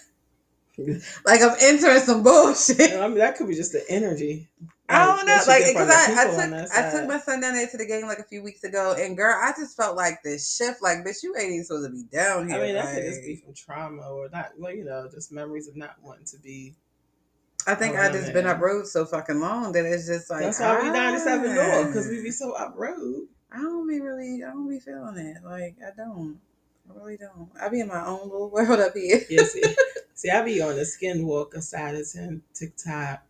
[1.24, 2.92] like I'm entering some bullshit.
[2.92, 4.48] I mean, that could be just the energy.
[4.88, 7.76] I don't know, like because I, I took I took my son down there to
[7.78, 10.82] the game like a few weeks ago, and girl, I just felt like this shift.
[10.82, 12.58] Like, bitch, you ain't even supposed to be down here.
[12.58, 15.32] I mean, that like, could just be from trauma or not, well, you know, just
[15.32, 16.74] memories of not wanting to be.
[17.66, 20.60] I think I just been up road so fucking long that it's just like That's
[20.60, 23.26] why we 97 ah, North, because we be so up road.
[23.50, 25.42] I don't be really, I don't be feeling it.
[25.42, 26.38] Like, I don't.
[26.90, 27.50] I really don't.
[27.58, 29.22] I be in my own little world up here.
[29.30, 29.44] Yeah,
[30.14, 33.22] see, I be on the Skinwalker side of Tik- TikTok,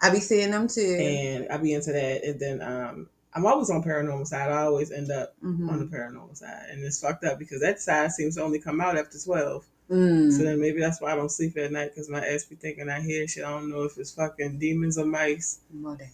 [0.00, 0.96] I be seeing them too.
[1.00, 2.24] and I be into that.
[2.24, 4.50] And then um, I'm always on paranormal side.
[4.50, 5.68] I always end up Mhm.
[5.70, 8.80] on the paranormal side, and it's fucked up because that side seems to only come
[8.80, 9.64] out after 12.
[9.90, 10.30] Mm.
[10.30, 12.90] So then maybe that's why I don't sleep at night because my ass be thinking
[12.90, 13.42] I hear shit.
[13.44, 15.60] I don't know if it's fucking demons or mice.
[15.72, 16.08] Well, damn.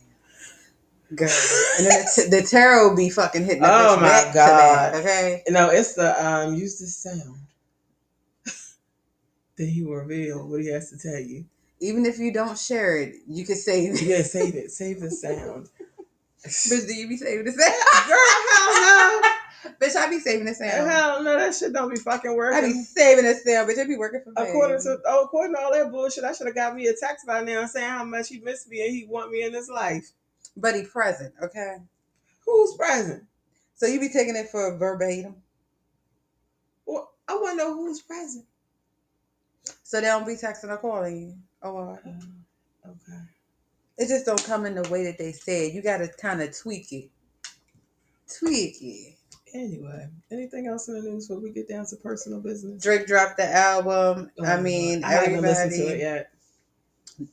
[1.16, 1.28] Girl.
[1.78, 4.34] And then the, t- the tarot be fucking hitting Oh my God.
[4.34, 5.42] that, okay?
[5.48, 6.54] No, it's the um.
[6.54, 7.36] Use this sound.
[9.56, 11.44] Then he will reveal what he has to tell you.
[11.80, 14.02] Even if you don't share it, you can save it.
[14.02, 14.70] Yeah, save it.
[14.70, 15.68] Save the sound.
[16.44, 17.72] Bitch, do you be saving the sound?
[18.08, 18.18] Girl,
[18.52, 19.22] hell no.
[19.80, 20.90] Bitch, I be saving the sound.
[20.90, 22.58] Hell no, that shit don't be fucking working.
[22.58, 23.78] I be saving the sound, bitch.
[23.78, 24.48] I be working for me.
[24.48, 27.26] According to oh, according to all that bullshit, I should have got me a text
[27.26, 30.10] by now saying how much he missed me and he want me in his life.
[30.56, 31.76] But he present, okay?
[32.44, 33.24] Who's present?
[33.74, 35.36] So you be taking it for verbatim.
[36.84, 38.44] Well, I want to know who's present.
[39.94, 41.34] So they don't be texting or calling you.
[41.62, 42.18] Oh, oh,
[42.84, 43.20] Okay.
[43.96, 45.72] it just don't come in the way that they said.
[45.72, 47.10] You got to kind of tweak it.
[48.40, 49.14] Tweak it.
[49.54, 52.82] Anyway, anything else in the news before we get down to personal business?
[52.82, 54.32] Drake dropped the album.
[54.36, 56.30] Oh, I Oh, mean, I haven't listened to it everybody, yet.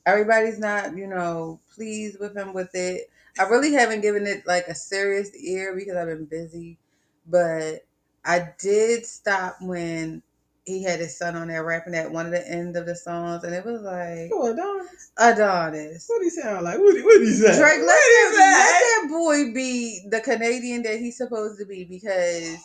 [0.06, 3.10] everybody's not, you know, pleased with him with it.
[3.40, 6.78] I really haven't given it like a serious ear because I've been busy,
[7.26, 7.88] but
[8.24, 10.22] I did stop when
[10.66, 13.44] he had his son on there rapping at one of the end of the songs,
[13.44, 15.12] and it was like Oh, Adonis.
[15.18, 16.06] Adonis.
[16.08, 16.78] What he sound like?
[16.78, 17.58] What do what he say?
[17.58, 21.66] Drake, let What that, he let that boy be the Canadian that he's supposed to
[21.66, 22.58] be because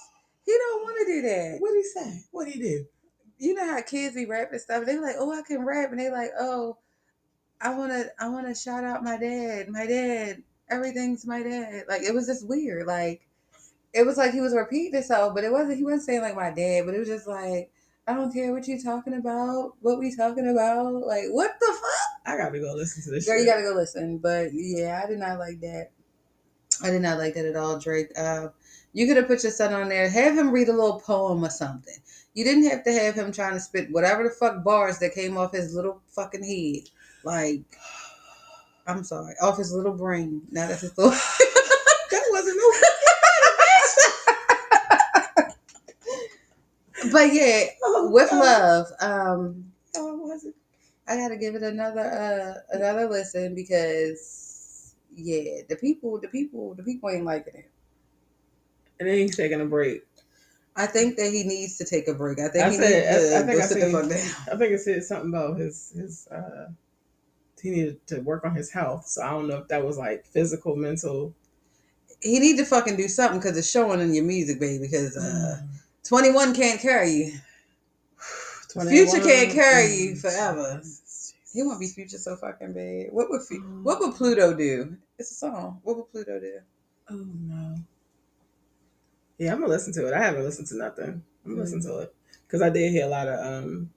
[0.45, 1.57] he don't want to do that.
[1.59, 2.21] What he say?
[2.31, 2.85] What he do?
[3.39, 4.87] you know how kids be rapping stuff.
[4.87, 6.79] They be like, oh, I can rap, and they like, oh,
[7.61, 10.43] I wanna, I wanna shout out my dad, my dad.
[10.69, 11.85] Everything's my dad.
[11.89, 12.87] Like it was just weird.
[12.87, 13.27] Like
[13.95, 15.79] it was like he was repeating himself, but it wasn't.
[15.79, 17.71] He wasn't saying like my dad, but it was just like.
[18.09, 19.73] I don't care what you talking about.
[19.81, 20.92] What we talking about?
[21.07, 22.33] Like what the fuck?
[22.33, 23.27] I gotta go listen to this.
[23.27, 23.47] Girl, shit.
[23.47, 24.19] you gotta go listen.
[24.19, 25.90] But yeah, I did not like that.
[26.85, 28.12] I did not like that at all, Drake.
[28.16, 28.49] Uh,
[28.92, 31.51] you could have put your son on there, have him read a little poem or
[31.51, 31.97] something.
[32.35, 35.37] You didn't have to have him trying to spit whatever the fuck bars that came
[35.37, 36.88] off his little fucking head.
[37.25, 37.62] Like,
[38.87, 40.42] I'm sorry, off his little brain.
[40.51, 41.12] Now that's his little.
[41.12, 42.73] that wasn't no.
[47.12, 48.38] But yeah, Oh, with God.
[48.38, 50.55] love, um, Oh, wasn't.
[51.09, 56.83] I gotta give it another uh another listen because yeah, the people, the people, the
[56.83, 57.71] people ain't liking it.
[59.01, 60.03] And then he's taking a break.
[60.75, 62.38] I think that he needs to take a break.
[62.38, 64.09] I think I he said- needs to I- I think go I sit the fuck
[64.11, 64.53] down.
[64.53, 66.27] I think it said something about his his.
[66.29, 66.69] uh
[67.62, 69.07] He needed to work on his health.
[69.07, 71.35] So I don't know if that was like physical, mental.
[72.21, 74.87] He need to fucking do something because it's showing in your music, baby.
[74.87, 75.69] Because uh, Mm.
[76.09, 77.33] 21 can't carry you.
[78.88, 80.21] Future can't carry you Mm.
[80.21, 80.83] forever.
[81.53, 83.12] He won't be future so fucking bad.
[83.12, 83.83] What would Mm.
[83.83, 84.97] what would Pluto do?
[85.19, 85.81] It's a song.
[85.83, 86.61] What would Pluto do?
[87.11, 87.77] Oh no.
[89.38, 90.12] Yeah, I'm gonna listen to it.
[90.14, 91.23] I haven't listened to nothing.
[91.45, 92.14] I'm gonna listen to it
[92.47, 93.90] because I did hear a lot of um.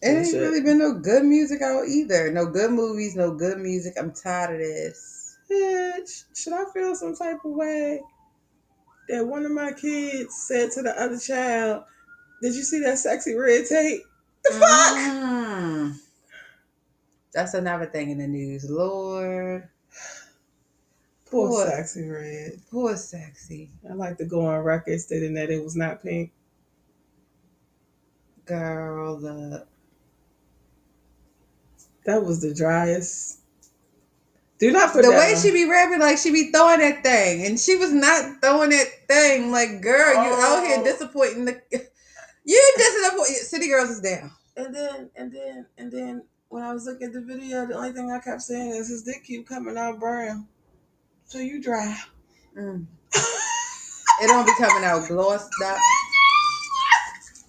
[0.00, 0.40] It ain't Bullshit.
[0.40, 2.30] really been no good music out either.
[2.30, 3.94] No good movies, no good music.
[3.98, 5.36] I'm tired of this.
[5.50, 8.00] Bitch, should I feel some type of way
[9.08, 11.84] that one of my kids said to the other child,
[12.42, 14.02] "Did you see that Sexyy Red tape?"
[14.44, 14.96] The fuck.
[14.96, 15.98] Mm.
[17.34, 18.68] That's another thing in the news.
[18.70, 19.68] Lord,
[21.30, 22.60] Poor Poor- Sexyy Red.
[22.70, 26.32] poor sexy I like to go on record stating that it was not pink.
[28.46, 29.18] girl.
[29.18, 29.66] The
[32.06, 33.37] That was the driest.
[34.58, 35.40] Do not put the that way on.
[35.40, 38.86] she be rapping, like she be throwing that thing, and she was not throwing that
[39.06, 39.52] thing.
[39.52, 40.84] Like, girl, you out here Oh.
[40.84, 41.60] disappointing the.
[42.44, 43.34] You disappointing.
[43.34, 44.32] City girls is down.
[44.56, 47.92] And then, and then, and then, when I was looking at the video, the only
[47.92, 50.48] thing I kept saying is his dick keep coming out brown.
[51.26, 51.94] So you dry.
[52.58, 52.86] Mm.
[53.14, 55.76] It don't be coming out glossed up,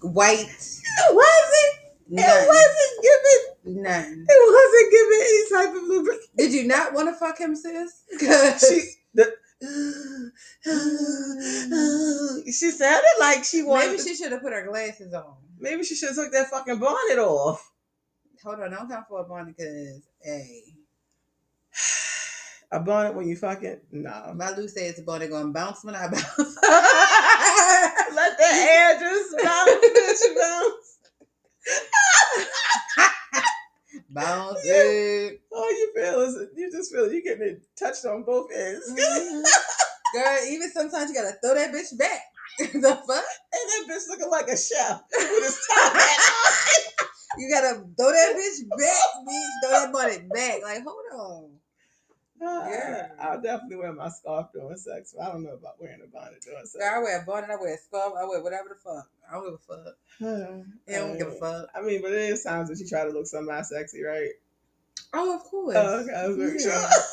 [0.02, 0.36] white.
[0.38, 1.74] It wasn't.
[2.12, 3.39] It wasn't giving.
[3.64, 4.26] None.
[4.28, 5.82] It wasn't giving any type of.
[6.36, 8.02] Did you not want to fuck him, sis?
[8.60, 8.80] She
[9.14, 9.32] the.
[12.46, 13.88] she sounded like she wanted.
[13.88, 15.36] maybe she should have put her glasses on.
[15.58, 17.70] maybe she should have took that fucking bonnet off.
[18.42, 20.62] Hold on, don't come for a bonnet, cause hey,
[22.72, 24.32] A bonnet when you fucking no.
[24.34, 26.24] my Lou says the bonnet gonna bounce when I bounce.
[28.14, 30.98] Let the air just bounce, bitch, bounce.
[34.10, 34.74] Bounce Yeah.
[34.74, 35.40] it.
[35.52, 38.86] All you feel is you just feel you getting it touched on both ends.
[38.90, 39.44] Mhm.
[40.12, 42.20] Girl, even sometimes you gotta throw that bitch back.
[42.58, 43.24] the fuck?
[43.52, 46.20] And that bitch looking like a chef with his top hat
[47.38, 49.50] You gotta throw that bitch back, bitch.
[49.62, 50.62] Throw that bonnet back.
[50.64, 51.59] Like, hold on.
[52.40, 53.08] Yeah.
[53.20, 56.40] I'll definitely wear my scarf during sex, but I don't know about wearing a bonnet
[56.42, 56.82] during sex.
[56.84, 59.08] I wear a bonnet, I wear a scarf, I wear whatever the fuck.
[59.28, 59.96] I don't give a fuck.
[60.88, 61.68] I don't give a fuck.
[61.74, 64.30] I mean, but it is times that you try to look semi sexy, right?
[65.12, 65.76] Oh, of course.
[65.78, 66.70] Oh, okay, I was Yeah.
[66.88, 67.02] sure.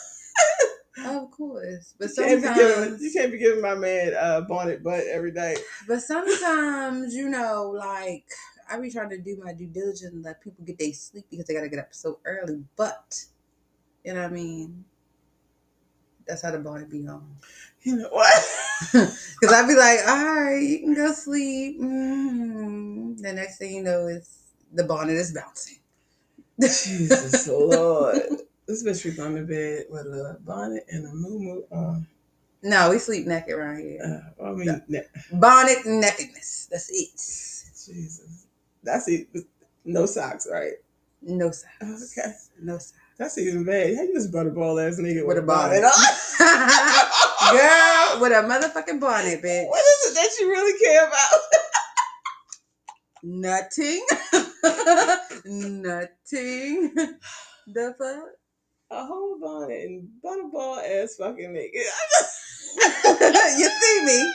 [1.06, 1.94] Of course.
[2.00, 5.06] But You can't, be giving, sometimes you can't be giving my man uh, bonnet butt
[5.06, 5.56] every day.
[5.88, 8.26] But sometimes, you know, like
[8.68, 11.46] I be trying to do my due diligence and let people get their sleep because
[11.46, 12.63] they gotta get up so early.
[12.76, 13.26] But
[14.04, 14.86] you know what I mean?
[16.28, 17.26] That's how the bonnet be on.
[17.84, 18.34] You know what?
[19.42, 21.78] Because I'd be like, all right, you can go sleep.
[21.80, 24.40] hmm The next thing you know is
[24.74, 25.78] the bonnet is bouncing.
[26.60, 28.18] Jesus Lord.
[28.68, 32.08] This bitch sleep on the bed with a bonnet and a moo on.
[32.63, 34.02] No, we sleep naked around here.
[34.40, 36.68] Uh, I mean, ne- Bonnet and nakedness.
[36.72, 37.13] That's it.
[37.94, 38.48] Jesus.
[38.84, 39.28] That's it.
[39.86, 40.74] No socks, right?
[41.22, 42.18] No socks.
[42.18, 42.34] Okay.
[42.62, 42.94] No socks.
[43.18, 43.96] That's even bad.
[43.96, 45.82] How you just butterball ass nigga With with, a bonnet.
[47.52, 49.68] Girl, with a motherfucking bonnet, bitch.
[49.68, 51.42] What is it that you really care about?
[53.24, 54.06] Nothing.
[55.46, 56.94] Nothing.
[57.68, 58.30] The fuck?
[58.92, 61.74] A whole bonnet and butterball ass fucking nigga.
[63.58, 64.34] you see me?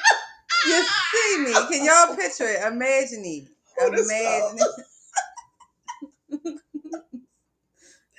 [0.67, 1.53] You see me?
[1.71, 2.63] Can y'all picture it?
[2.67, 3.49] Imagine it.
[3.81, 4.59] Imagine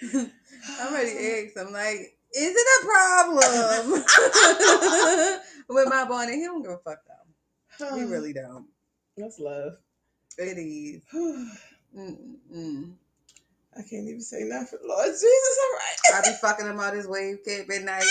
[0.01, 0.31] it.
[0.79, 4.01] I'm ready to ask him, like, is it a problem
[5.69, 6.09] with my boy?
[6.09, 6.35] bonnet?
[6.35, 7.95] He don't give a fuck though.
[7.95, 8.65] He really don't.
[9.17, 9.73] That's love.
[10.37, 11.03] It is.
[11.95, 12.93] Mm-mm.
[13.77, 14.79] I can't even say nothing.
[14.83, 16.25] Lord Jesus, all right.
[16.25, 18.03] I be fucking him out his wave cap at night.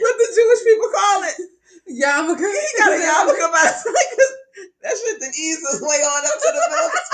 [0.00, 1.36] what the Jewish people call it?
[1.90, 2.50] Yarmulke.
[2.50, 3.84] He got a yarmulke his
[5.24, 7.08] that ease his way on up to the middle of his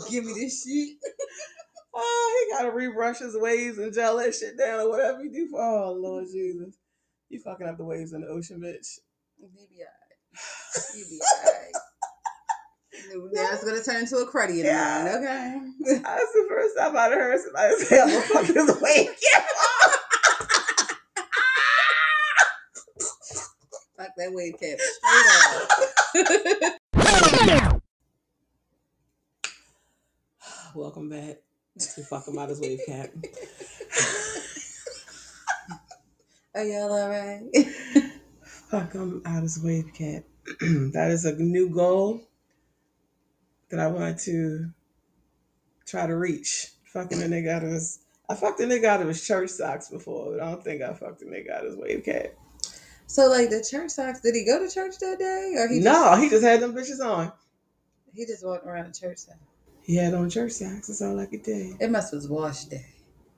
[0.00, 0.10] face.
[0.12, 0.98] Give me this sheet.
[1.94, 5.48] Oh, he gotta rebrush his waves and gel that shit down or whatever he do
[5.48, 6.76] for oh Lord Jesus.
[7.30, 9.00] You fucking up the waves in the ocean, bitch.
[9.40, 10.94] You be alright.
[10.96, 11.74] You be alright.
[13.32, 15.02] Now it's gonna turn into a cruddy in Yeah.
[15.04, 16.00] morning, okay?
[16.02, 19.10] That's the first time I'd heard somebody say I'm a fucking wave.
[23.96, 25.94] Fuck that wave cap straight off.
[30.74, 31.36] Welcome back
[31.78, 33.10] to fucking his wave cap.
[36.54, 37.42] Are y'all alright?
[38.42, 40.24] Fuck him out his wave cap.
[40.92, 42.22] that is a new goal
[43.70, 44.70] that I want to
[45.86, 46.68] try to reach.
[46.86, 47.98] Fucking a nigga out of his.
[48.30, 50.94] I fucked a nigga out of his church socks before, but I don't think I
[50.94, 52.28] fucked a nigga out of his wave cap.
[53.08, 55.54] So like the church socks, did he go to church that day?
[55.58, 57.32] Or he no, just, he just had them bitches on.
[58.14, 59.38] he just walked around the church socks.
[59.82, 60.86] He had on church socks.
[60.88, 61.76] That's all I could do.
[61.80, 62.86] It must have was wash day.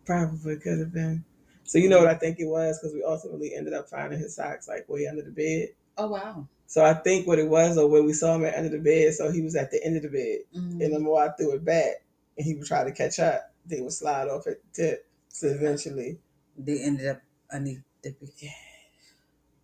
[0.04, 1.24] Probably could have been.
[1.64, 4.34] So you know what I think it was because we ultimately ended up finding his
[4.34, 5.68] socks like way under the bed.
[5.96, 6.48] Oh wow.
[6.66, 9.14] So I think what it was, or when we saw him at under the bed,
[9.14, 10.84] so he was at the end of the bed, Mhm.
[10.84, 12.04] and the more I threw it back,
[12.36, 15.06] and he would try to catch up, they would slide off at the tip.
[15.28, 16.18] So eventually,
[16.56, 18.28] They ended up underneath the bed.
[18.38, 18.50] Yeah.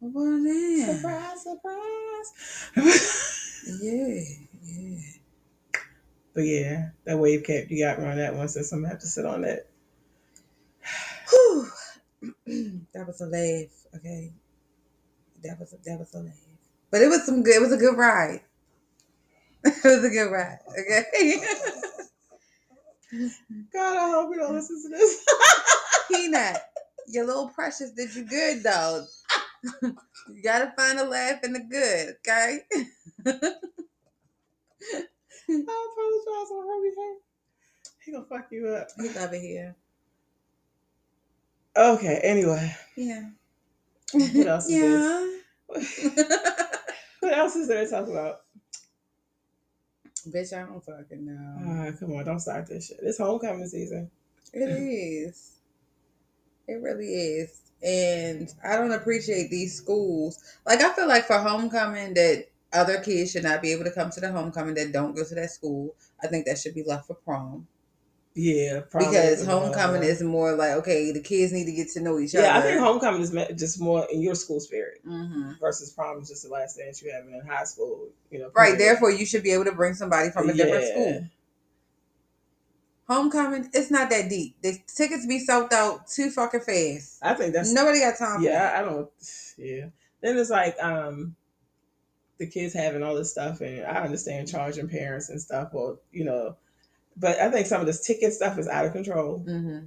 [0.00, 0.96] Well then.
[0.96, 2.70] surprise, surprise.
[3.82, 4.20] Yeah,
[4.62, 4.98] yeah.
[6.32, 9.00] but yeah, that wave cap you got me on that one, so I'm gonna have
[9.00, 9.66] to sit on that.
[11.30, 11.66] Whew.
[12.94, 14.32] that was a laugh, okay.
[15.42, 16.32] That was a, that was a laugh,
[16.92, 17.56] but it was some good.
[17.56, 18.40] It was a good ride.
[19.64, 21.40] it was a good ride, okay.
[23.72, 25.24] God, I hope you don't listen to this.
[26.09, 26.62] Peanut,
[27.09, 29.04] your little precious did you good though.
[29.83, 32.61] you gotta find the laugh in the good, okay.
[35.49, 37.16] I apologize on her behalf.
[38.05, 38.88] He gonna fuck you up.
[38.97, 39.75] He love it here.
[41.77, 42.75] Okay, anyway.
[42.97, 43.31] Yeah.
[44.12, 45.27] What else is yeah.
[47.21, 48.42] What else is there to talk about?
[50.29, 51.57] Bitch, I don't fucking know.
[51.61, 52.99] Ah, come on, don't start this shit.
[53.03, 54.11] It's homecoming season.
[54.53, 55.56] It is.
[56.68, 57.61] It really is.
[57.83, 60.42] And I don't appreciate these schools.
[60.64, 64.11] Like I feel like for homecoming that other kids should not be able to come
[64.11, 65.94] to the homecoming that don't go to that school.
[66.22, 67.68] I think that should be left for prom.
[68.35, 69.07] Yeah, probably.
[69.09, 72.44] because homecoming is more like, okay, the kids need to get to know each other.
[72.44, 76.29] Yeah, I think homecoming is just more in your school spirit hmm versus prom is
[76.29, 78.09] just the last dance you have in high school.
[78.31, 78.81] You know, Right, period.
[78.81, 81.26] therefore you should be able to bring somebody from a different school.
[83.09, 84.57] Homecoming, it's not that deep.
[84.62, 87.19] The tickets be sold out too fucking fast.
[87.23, 88.59] I think that's Nobody got time for yeah.
[88.59, 88.77] that.
[88.77, 89.09] I don't.
[89.57, 89.87] Yeah.
[90.21, 91.37] Then it's like um,
[92.38, 96.25] the kids having all this stuff, and I understand charging parents and stuff, Well, you
[96.25, 96.57] know,
[97.16, 99.38] but I think some of this ticket stuff is out of control.
[99.38, 99.79] hmm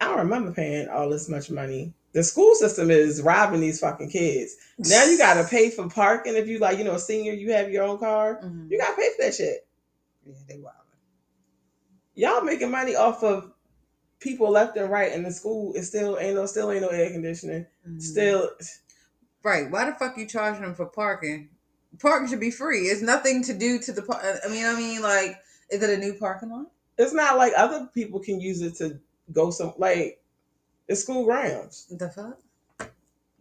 [0.00, 1.92] I don't remember paying all this much money.
[2.12, 4.54] The school system is robbing these fucking kids.
[4.78, 7.52] Now you got to pay for parking if you like, you know, a senior, you
[7.52, 8.34] have your own car.
[8.42, 9.66] hmm You got to pay for that shit.
[10.24, 10.74] Yeah, they wild.
[12.18, 13.52] Y'all making money off of
[14.18, 17.10] people left and right, in the school is still ain't no still ain't no air
[17.10, 17.64] conditioning.
[17.88, 18.02] Mhm.
[18.02, 18.50] Still,
[19.44, 19.70] Right.
[19.70, 21.48] Why the fuck you charging them for parking?
[22.00, 22.88] Parking should be free.
[22.88, 24.20] It's nothing to do to the park.
[24.44, 25.38] I mean, I mean, like,
[25.70, 26.66] is it a new parking lot?
[26.98, 28.98] it's not like other people can use it to
[29.30, 30.20] go some like
[30.88, 31.86] it's school grounds.
[31.88, 32.90] The fuck?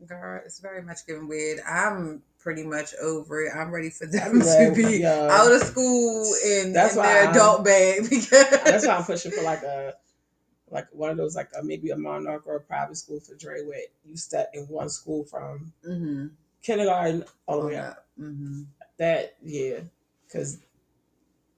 [0.05, 1.61] Girl, it's very much getting weird.
[1.61, 3.51] I'm pretty much over it.
[3.53, 7.23] I'm ready for them to be yo, out of school in, That's in why their
[7.23, 8.29] I'm- adult bag because
[8.63, 9.95] That's why I'm pushing for like a
[10.69, 13.65] like one of those like a, maybe a monarch or a private school for Dre
[13.65, 16.27] where you step in one school from mm-hmm.
[16.63, 18.07] kindergarten all the way up.
[18.17, 18.61] Mm-hmm.
[18.97, 19.79] That yeah,
[20.25, 20.59] because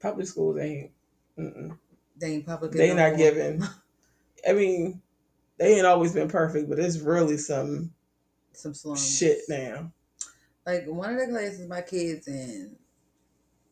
[0.02, 0.90] public schools ain't.
[1.38, 1.78] Mm-mm.
[2.18, 2.72] They ain't public.
[2.72, 3.62] They no not giving.
[4.48, 5.04] I mean,
[5.60, 7.92] they ain't always been perfect, but it's really some
[8.54, 9.18] some slums.
[9.20, 9.92] shit now.
[10.70, 12.76] Like one of the classes my kids in,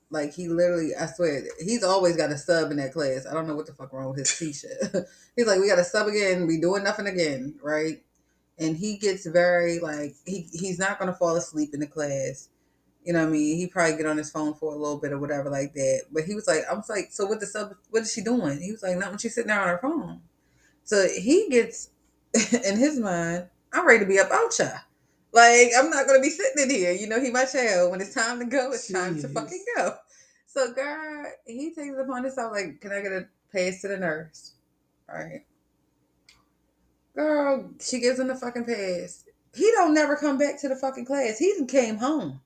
[0.10, 3.28] like he literally, I swear, he's always got a sub in that class.
[3.30, 5.06] I don't know what the fuck wrong with his t-shirt.
[5.36, 6.48] he's like, we got a sub again.
[6.48, 8.02] We doing nothing again, right?
[8.58, 12.50] And he gets very like he he's not gonna fall asleep in the class.
[13.04, 13.58] You know what I mean?
[13.58, 16.06] He probably get on his phone for a little bit or whatever like that.
[16.12, 17.76] But he was like, I was like, so what the sub?
[17.92, 18.60] What is she doing?
[18.60, 20.22] He was like, not when she's sitting there on her phone.
[20.84, 21.92] So he gets
[22.66, 24.60] in his mind, I'm ready to be up out.
[25.34, 26.92] Like, I'm not gonna be sitting in here.
[26.92, 27.88] You know, he my child.
[27.88, 29.96] Oh, when it's time to go, it's time to fucking go.
[30.46, 32.52] So, girl, he takes it upon himself.
[32.52, 34.54] Like, can I get a pass to the nurse?
[35.08, 35.46] Right.
[37.16, 39.26] Girl, she gives him the fucking pass.
[39.54, 41.40] He don't never come back to the fucking class.
[41.40, 42.42] He came home.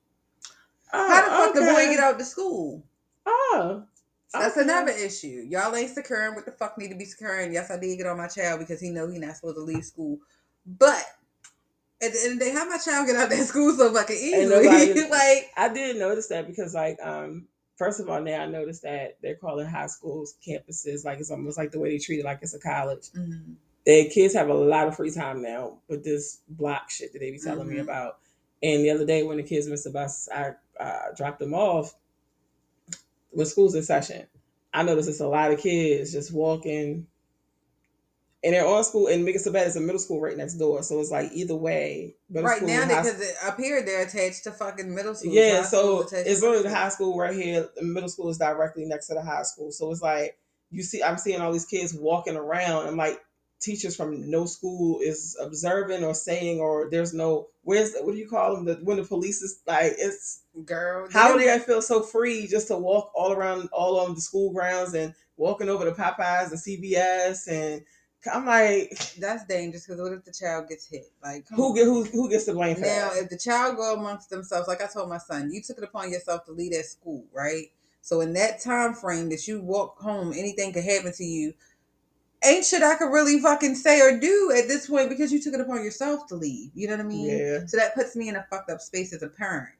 [0.92, 2.82] Oh, How the oh, fuck the boy get out to school?
[3.26, 3.84] Oh,
[4.32, 4.64] That's okay.
[4.64, 5.46] another issue.
[5.48, 7.52] Y'all ain't securing what the fuck need to be securing.
[7.52, 9.84] Yes, I did get on my child because he know he not supposed to leave
[9.84, 10.18] school.
[10.66, 11.04] But
[12.02, 14.16] at the end of the day, how my child get out that school so fucking
[14.16, 14.46] easily?
[14.66, 17.46] nobody- like, I didn't notice that because, like, um,
[17.76, 21.58] first of all, now I noticed that they're calling high schools campuses like it's almost
[21.58, 23.10] like the way they treat it like it's a college.
[23.16, 23.54] mhm.
[23.84, 27.32] Their kids have a lot of free time now with this block shit that they
[27.32, 27.82] be telling me Mhm.
[27.82, 28.18] about.
[28.62, 31.94] And the other day when the kids missed the bus, I uh, dropped them off
[33.30, 34.26] when school's in session.
[34.72, 37.06] I noticed it's a lot of kids just walking,
[38.44, 39.06] and they're on school.
[39.06, 42.14] And Bad is a middle school right next door, so it's like either way.
[42.30, 45.32] right school, now, because up here they're attached to fucking middle school.
[45.32, 47.68] yeah, so it's only the high school right here.
[47.76, 49.70] The middle school is directly next to the high school.
[49.72, 50.36] So it's like
[50.72, 52.88] you see, I'm seeing all these kids walking around.
[52.88, 53.20] I'm like,
[53.60, 58.28] teachers from no school is observing or saying, or there's no where's what do you
[58.28, 58.64] call them?
[58.64, 60.40] The when the police is like, it's.
[60.66, 64.20] Girl, how do they feel so free just to walk all around all on the
[64.20, 67.82] school grounds and walking over to Popeyes and CBS and
[68.32, 71.10] I'm like, That's dangerous because what if the child gets hit?
[71.22, 73.22] Like, who get who who gets the blame for Now, that?
[73.22, 76.10] if the child go amongst themselves, like I told my son, you took it upon
[76.10, 77.70] yourself to lead at school, right?
[78.00, 81.54] So in that time frame that you walk home, anything could happen to you.
[82.44, 85.54] Ain't shit I could really fucking say or do at this point because you took
[85.54, 86.72] it upon yourself to leave.
[86.74, 87.26] You know what I mean?
[87.28, 87.66] Yeah.
[87.66, 89.74] So that puts me in a fucked up space as a parent.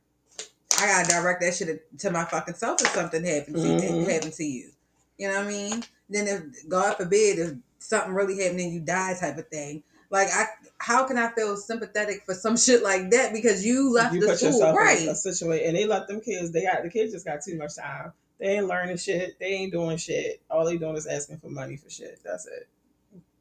[0.78, 4.08] I gotta direct that shit to my fucking self if something happened to Mhm.
[4.08, 4.70] happened to you.
[5.18, 5.84] You know what I mean?
[6.08, 9.82] Then if God forbid if something really happened and you die type of thing.
[10.10, 10.44] Like I
[10.78, 14.36] how can I feel sympathetic for some shit like that because you left you the
[14.36, 15.08] school right?
[15.08, 16.52] a situation, and they let them kids.
[16.52, 18.12] They got the kids just got too much time.
[18.38, 19.38] They ain't learning shit.
[19.38, 20.42] They ain't doing shit.
[20.50, 22.20] All they doing is asking for money for shit.
[22.24, 22.68] That's it.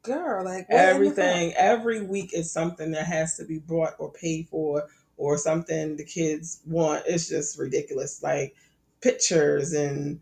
[0.02, 3.94] Girl, like what in the Everything every week is something that has to be brought
[3.98, 7.04] or paid for, or something the kids want.
[7.06, 8.22] It's just ridiculous.
[8.22, 8.54] Like
[9.00, 10.20] pictures and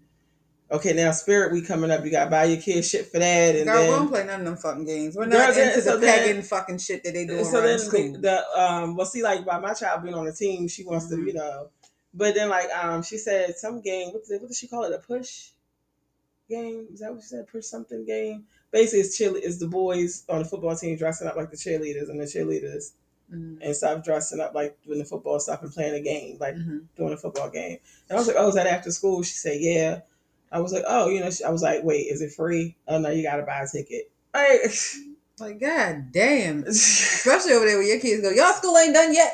[0.70, 2.04] okay, now Spirit Week coming up.
[2.04, 4.24] You got to buy your kids shit for that, and Girl, we then don't play
[4.26, 5.16] none of them fucking games.
[5.16, 7.60] We're Girl, not then- into so the then- pagan fucking shit that they do so
[7.60, 8.12] then school.
[8.12, 11.08] the, the um well see like by my child being on the team she wants
[11.08, 11.26] to Mhm.
[11.28, 11.68] you know
[12.14, 14.92] but then like um she said some game what did, what did she call it
[14.92, 15.50] a push
[16.48, 20.24] game is that what she said push something game basically it's chill is the boys
[20.28, 22.92] on the football team dressing up like the cheerleaders and the cheerleaders
[23.32, 23.58] Mhm.
[23.62, 26.86] and stuff dressing up like doing the football stuff and playing a game like Mhm.
[26.96, 29.60] doing a football game and I was like oh is that after school she said
[29.60, 30.00] yeah
[30.52, 33.10] I was like oh you know I was like wait is it free oh no
[33.10, 34.60] you gotta buy a ticket like
[35.40, 36.64] Like, god damn.
[36.66, 39.32] Especially over there where your kids go, y'all school ain't done yet.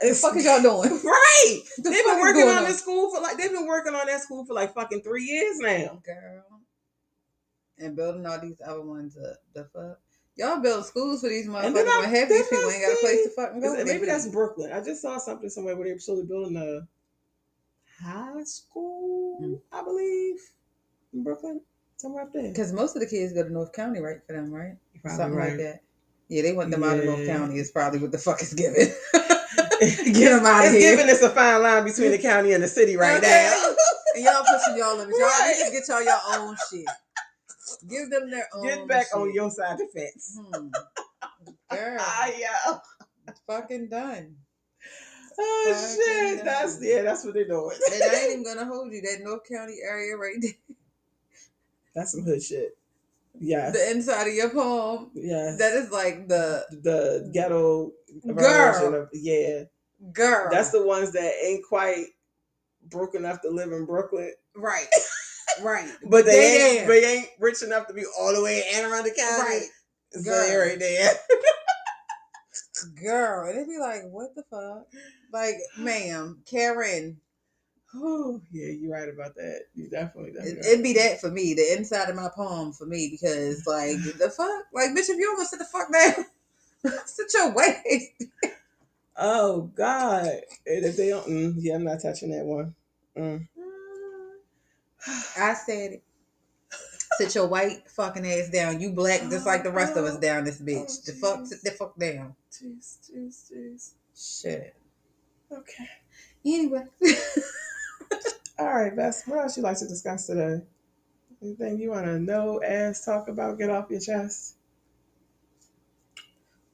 [0.00, 0.98] The fuck is y'all doing?
[1.04, 1.60] Right.
[1.76, 2.64] The They've been working on on?
[2.64, 5.58] this school for like they've been working on that school for like fucking three years
[5.58, 6.00] now.
[6.06, 6.60] Girl.
[7.78, 9.36] And building all these other ones up.
[9.54, 10.00] The fuck?
[10.36, 12.82] Y'all build schools for these And motherfuckers then I- when half then these people ain't
[12.82, 13.84] got a place to fucking go.
[13.84, 14.72] Maybe that's Brooklyn.
[14.72, 16.88] I just saw something somewhere where they're slowly building a
[18.02, 19.60] high school, Mm.
[19.72, 20.36] I believe,
[21.12, 21.60] in Brooklyn,
[21.96, 22.48] somewhere up there.
[22.48, 24.18] Because most of the kids go to North County, right?
[24.26, 24.76] For them, right?
[25.02, 25.48] Probably Something right.
[25.50, 25.80] like that.
[26.28, 27.58] Yeah, they want them out of North County.
[27.58, 28.88] Is probably what the fuck is given.
[29.80, 30.92] Get Get them out of It's here.
[30.92, 33.50] It's giving us a fine line between the county and the city right Okay.
[33.50, 33.74] now.
[34.14, 35.18] and y'all pushing y'all limits.
[35.18, 35.54] Y'all Right.
[35.58, 36.86] need to get y'all your own shit.
[37.88, 38.64] Give them their own.
[38.66, 39.14] Get back shit.
[39.16, 40.38] on your side of the fence.
[40.40, 40.68] Hmm.
[41.70, 42.78] Girl, Ah, yeah.
[43.46, 44.36] fucking done.
[45.38, 46.44] Oh Fucking shit.
[46.44, 47.02] That's yeah.
[47.02, 47.76] That's what they're doing.
[47.92, 49.00] And I ain't even gonna hold you.
[49.02, 50.76] That North County area right there.
[51.94, 52.76] That's some hood shit.
[53.40, 53.70] Yeah.
[53.70, 55.10] The inside of your palm.
[55.14, 55.58] yes.
[55.58, 57.92] That is like the the ghetto
[58.24, 59.02] version Girl.
[59.02, 59.64] of yeah.
[60.12, 60.48] girl.
[60.50, 62.06] That's the ones that ain't quite
[62.90, 64.86] broke enough to live in Brooklyn, right.
[65.62, 65.90] Right.
[66.08, 68.90] but they, They ain't they ain't rich enough to be all the way in Anne
[68.90, 69.42] Arundel County.
[69.42, 69.62] Right.
[70.12, 70.48] So Girl.
[70.48, 71.10] they right there.
[72.84, 73.48] Girl.
[73.48, 74.86] And it'd be like, what the fuck?
[75.32, 77.18] Like, ma'am, Karen.
[77.94, 79.62] Oh, yeah, you're right about that.
[79.74, 80.70] You definitely, It, definitely.
[80.70, 84.30] it'd be that for me, the inside of my palm for me, because like the
[84.30, 86.24] fuck, like bitch, if you don't go sit the fuck down,
[87.06, 88.12] sit your waist.
[89.16, 90.26] oh God!
[90.66, 92.74] And if they don't, mm, yeah, I'm not touching that one.
[93.16, 93.46] Mm.
[95.38, 96.02] I said it.
[97.18, 98.80] Sit your white fucking ass down.
[98.80, 101.04] You black just like the rest of us oh, down this oh, bitch.
[101.04, 102.34] The fuck, sit the fuck down.
[102.50, 103.92] Jeez, jeez, jeez.
[104.14, 104.74] Shit.
[105.50, 105.88] Okay.
[106.44, 106.84] Anyway,
[108.58, 109.26] All right, Bess.
[109.26, 110.62] What else you like to discuss today?
[111.42, 114.56] Anything you want to know, ask, talk about, get off your chest?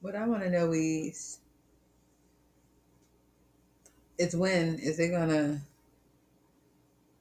[0.01, 1.41] what I want to know is,
[4.19, 5.61] It's when is it gonna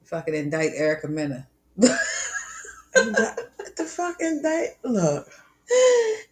[0.03, 1.47] fucking indict Erica Mena?
[3.75, 4.69] the fucking day.
[4.83, 5.27] Look,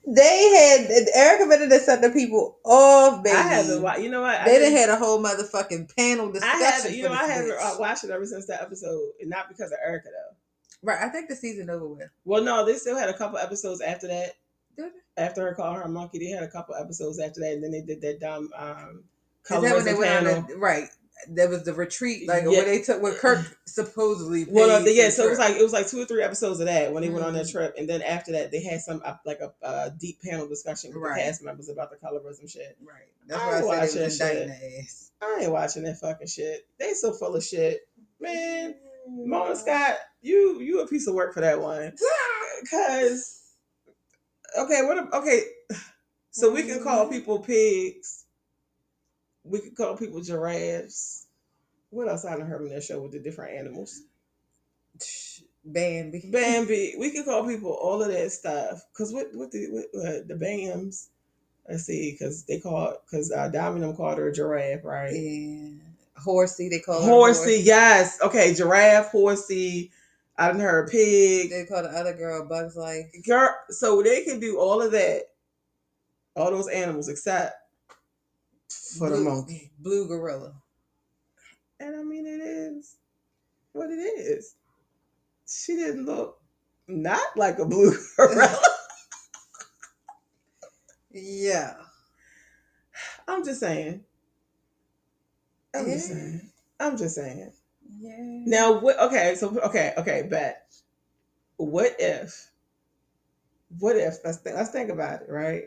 [0.07, 0.49] they
[0.88, 3.36] had Erica Mena that set the people off, baby.
[3.36, 4.01] I haven't watched.
[4.01, 4.39] You know what?
[4.39, 6.61] I They done didn't- had a whole motherfucking panel I discussion.
[6.66, 6.93] haven't.
[6.95, 7.76] You know, I haven't bitch.
[7.76, 10.36] uh, watched it ever since that episode, and not because of Erica though.
[10.84, 12.09] Right, I think the season over with.
[12.26, 14.34] Well, no, they still had a couple episodes after that.
[14.78, 17.63] Did After her calling her a monkey, they had a couple episodes after that, and
[17.63, 19.03] then they did that dumb um,
[19.45, 20.51] Is that when they colorism went on panel.
[20.53, 20.89] a, right?
[21.30, 22.49] There was the retreat, like Yeah.
[22.49, 24.45] where they took where Kirk supposedly.
[24.49, 26.66] Well, no, yeah, so it was like it was like two or three episodes of
[26.68, 27.51] that when they went on that Mhm.
[27.51, 30.93] trip, and then after that they had some uh, like a uh, deep panel discussion
[30.93, 31.16] with Right.
[31.16, 32.78] the cast members about the colorism shit.
[32.84, 33.07] right.
[33.28, 35.11] That's I why I said they was that indicting the ass.
[35.22, 36.68] I ain't watching that fucking shit.
[36.78, 37.88] They so full of shit,
[38.20, 38.76] man.
[39.07, 41.95] Mona Scott, you you a piece of work for that one.
[42.70, 43.41] Cause
[44.57, 44.97] okay, what?
[44.97, 45.43] a- Okay,
[46.32, 48.25] so we can call people pigs.
[49.46, 51.28] We could call people giraffes.
[51.91, 54.02] What else I done heard on that show with the different animals?
[55.64, 56.30] Bambi.
[56.32, 56.96] Bambi.
[56.98, 58.86] We could call people all of that stuff.
[58.93, 61.08] Cause what what the what, what, the Bams?
[61.68, 65.12] Let's see, because they call because uh, them called her a giraffe, right?
[65.12, 65.82] And
[66.16, 68.20] horsey, they call her Horsey, yes.
[68.22, 69.91] Okay, giraffe, horsey.
[70.38, 71.50] I done heard pig.
[71.50, 73.06] They call the other girl Bugs Life.
[73.26, 75.24] Girl, so they can do all of that,
[76.36, 77.56] all those animals except
[78.70, 79.72] for the monkey.
[79.80, 80.53] Blue gorilla.
[81.80, 82.95] And I mean, it is
[83.74, 84.55] what it is.
[85.47, 86.39] She didn't look
[86.88, 88.59] not like a blue gorilla.
[91.11, 91.76] Yeah.
[93.28, 94.03] I'm just saying.
[95.76, 96.41] I'm just saying.
[96.80, 97.51] I'm just saying.
[97.99, 98.16] Yeah.
[98.20, 98.99] Now, what?
[98.99, 100.66] Okay, so okay, okay, but
[101.57, 102.51] What if?
[103.80, 104.18] What if?
[104.24, 105.66] Let's think, let's think about it, right?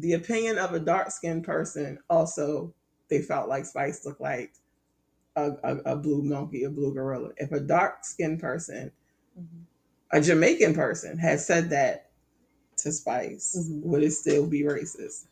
[0.00, 2.74] The opinion of a dark skinned person also
[3.08, 4.52] they felt like Spice looked like
[5.36, 7.30] a, a, a blue monkey, a blue gorilla.
[7.36, 8.92] If a dark skinned person,
[9.38, 9.64] Mhm.
[10.12, 12.10] a Jamaican person, had said that
[12.78, 13.82] to Spice, Mhm.
[13.82, 15.24] would it still be racist?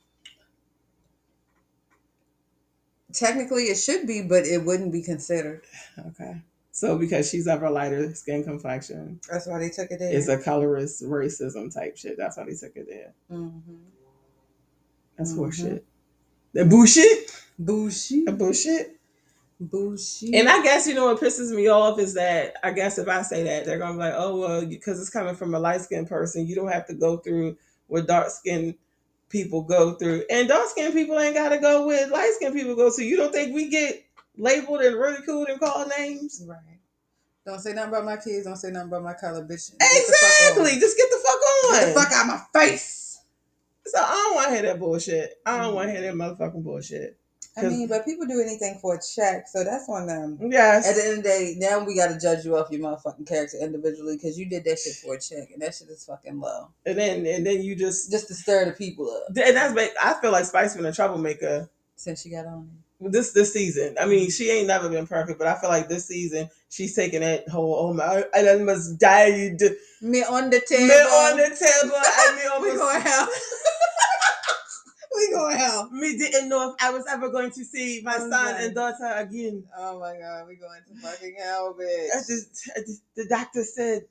[3.12, 5.62] Technically, it should be, but it wouldn't be considered.
[6.08, 6.42] Okay.
[6.72, 10.12] So because she's of a lighter skin complexion, That's why they took it in.
[10.12, 12.16] it's a colorist racism type shit.
[12.18, 13.14] That's why they took it there.
[13.30, 13.76] mm-hmm.
[15.18, 15.38] That's Mhm.
[15.38, 15.82] horseshit.
[16.54, 17.32] That bullshit.
[17.58, 18.26] Bullshit.
[18.26, 18.94] That bullshit.
[19.60, 20.34] Bullshit.
[20.34, 23.22] And I guess you know what pisses me off is that I guess if I
[23.22, 26.08] say that, they're gonna be like, oh well, because it's coming from a light skinned
[26.08, 27.56] person, you don't have to go through
[27.88, 28.74] what dark skinned
[29.28, 32.88] people go through, and dark skinned people ain't gotta go with light skinned people go
[32.90, 33.06] through.
[33.06, 34.04] You don't think we get
[34.36, 36.40] labeled and ridiculed and called names?
[36.46, 36.58] right.
[37.44, 38.44] Don't say nothing about my kids.
[38.44, 39.72] Don't say nothing about my color, bitch.
[39.72, 40.72] Get the fuck Exactly.
[40.74, 40.80] on.
[40.80, 41.72] Just get the fuck on.
[41.72, 43.07] Get the fuck out my face.
[43.92, 45.40] So I don't want to hear that bullshit.
[45.46, 46.38] I don't want to hear that mm.
[46.38, 47.18] motherfucking bullshit.
[47.56, 50.38] I mean, but people do anything for a check, so that's on them.
[50.50, 50.86] Yes.
[50.86, 53.26] At the end of the day, now we got to judge you off your motherfucking
[53.26, 56.38] character individually because you did that shit for a check, and that shit is fucking
[56.38, 56.68] low.
[56.86, 60.20] and then and then you just Just to stir the people up and that's I
[60.20, 62.70] feel like Spice been a troublemaker since she got on.
[63.00, 63.96] This this season.
[64.00, 67.20] I mean, she ain't never been perfect, but I feel like this season she's taking
[67.20, 69.60] that whole oh my I almost died.
[70.02, 70.86] Me on the table.
[70.86, 73.28] Me on the table and me we going hell.
[75.16, 75.90] we going hell.
[75.90, 79.14] me didn't know if I was ever going to see my Oh, son and daughter
[79.16, 79.64] again.
[79.76, 82.08] Oh my god, we going to fucking hell, bitch.
[82.14, 84.02] I just, I just- the doctor said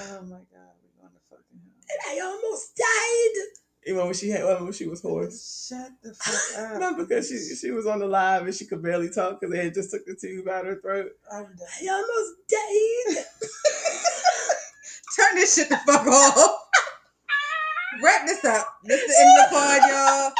[0.00, 1.88] oh my god, we going to fucking hell.
[1.90, 3.61] And I almost died.
[3.84, 5.68] Even when she had when she was hoarse.
[5.68, 6.80] Shut the fuck up.
[6.80, 9.64] No, because she she was on the live and she could barely talk because they
[9.64, 11.10] had just took the tube out her throat.
[11.32, 11.68] I'm done.
[11.82, 13.24] I almost died.
[15.16, 16.58] Turn this shit the fuck off.
[18.02, 18.66] Wrap this up.
[18.84, 20.32] This is the end of the pod, y'all.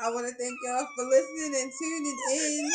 [0.00, 2.70] I want to thank y'all for listening and tuning in.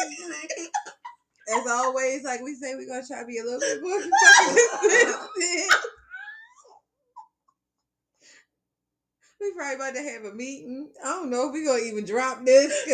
[1.58, 5.74] As always, like we say, we're gonna try to be a little bit more consistent.
[9.44, 10.90] We probably about to have a meeting.
[11.04, 12.74] I don't know if we're gonna even drop this.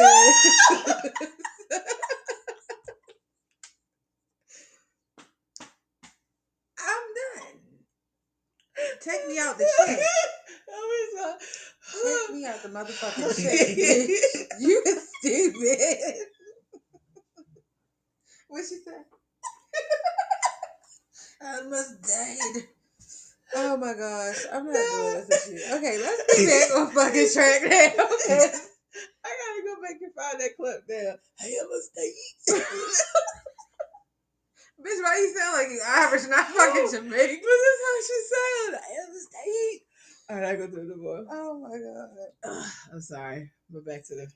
[6.79, 7.59] I'm done.
[9.01, 9.99] Take me out the chat.
[12.03, 14.59] Take me out the motherfucking bitch.
[14.59, 14.83] You
[15.19, 15.97] stupid.
[18.47, 19.03] what she say?
[21.41, 22.63] I almost died.
[23.55, 25.59] Oh my gosh, I'm not doing this with you.
[25.77, 28.05] Okay, let's get back on fucking track now.
[28.05, 28.51] Okay.
[29.25, 31.17] I gotta go back and find that clip there.
[31.39, 32.61] I almost died.
[34.79, 37.41] Bitch, why you sound like you Irish, not fucking But Jamaican?
[37.43, 38.79] this is how she said.
[38.79, 38.89] I
[39.33, 39.79] died.
[40.29, 41.19] All right, I go through the boy.
[41.29, 42.65] Oh my god.
[42.93, 44.27] I'm sorry, but back to the.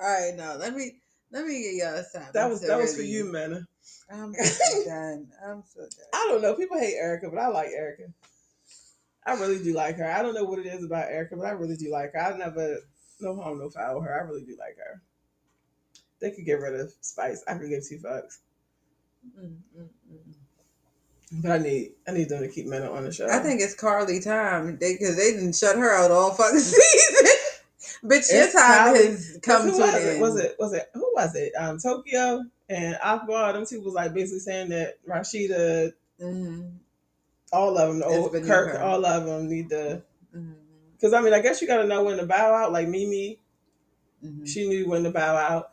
[0.00, 1.00] All right, now let me
[1.32, 2.32] Let me get y'all something.
[2.34, 3.66] That was that was for you, Manna.
[4.10, 5.28] I'm so done.
[5.46, 6.10] I'm so done.
[6.12, 6.54] I don't know.
[6.54, 8.04] People hate Erica, but I like Erica.
[9.24, 10.10] I really do like her.
[10.10, 12.20] I don't know what it is about Erica, but I really do like her.
[12.20, 12.78] I never
[13.20, 14.14] no harm, no foul with her.
[14.20, 15.00] I really do like her.
[16.20, 17.44] They could get rid of Spice.
[17.46, 18.38] I could give two fucks.
[19.38, 21.40] Mm, mm, mm.
[21.42, 23.28] But I need I need them to keep Mena on the show.
[23.28, 27.26] I think it's Karlie time they because they didn't shut her out all fucking season.
[28.04, 29.06] Bitch, your It's time Karlie.
[29.06, 30.08] has come to was an it?
[30.12, 30.20] end.
[30.20, 31.52] Was it was it who was it?
[31.58, 36.72] Um Tokyo and Akbar, them two was like basically saying that Rasheeda, Mhm,
[37.52, 40.02] all of them, old Kirk, all of them need to
[40.96, 42.72] because I mean I guess you gotta know when to bow out.
[42.72, 43.38] Like Mimi,
[44.24, 44.48] mhm.
[44.48, 45.68] She knew when to bow out.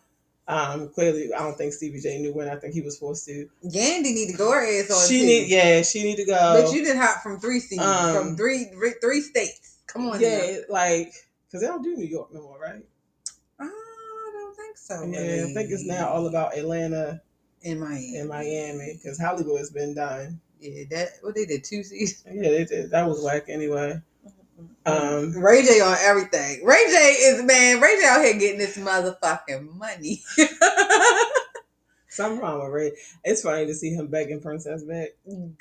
[0.48, 2.50] Um, clearly, I don't think Stevie J knew when.
[2.50, 3.48] I think he was forced to.
[3.64, 5.08] Yandy need to go her ass on.
[5.08, 5.26] she too.
[5.28, 6.62] need, yeah, she need to go.
[6.64, 8.66] But you did hop from three seasons, Um, from three
[9.00, 9.78] three states.
[9.86, 11.14] Come on, yeah, like
[11.46, 12.84] because they don't do New York no more, right?
[13.60, 15.04] I don't think so.
[15.04, 17.22] Yeah, I think it's now all about Atlanta
[17.62, 18.18] in Miami.
[18.18, 20.42] and Miami because Hollywood has been done.
[20.60, 22.24] Yeah, that what they did two seasons.
[22.32, 22.92] Yeah, they did.
[22.92, 24.02] That was whack anyway.
[24.86, 26.66] Um, Ray J on everything.
[26.66, 27.80] Ray J is man.
[27.80, 30.22] Ray J out here getting this motherfucking money.
[32.10, 32.92] something wrong with Ray.
[33.24, 35.10] It's funny to see him begging Princess back.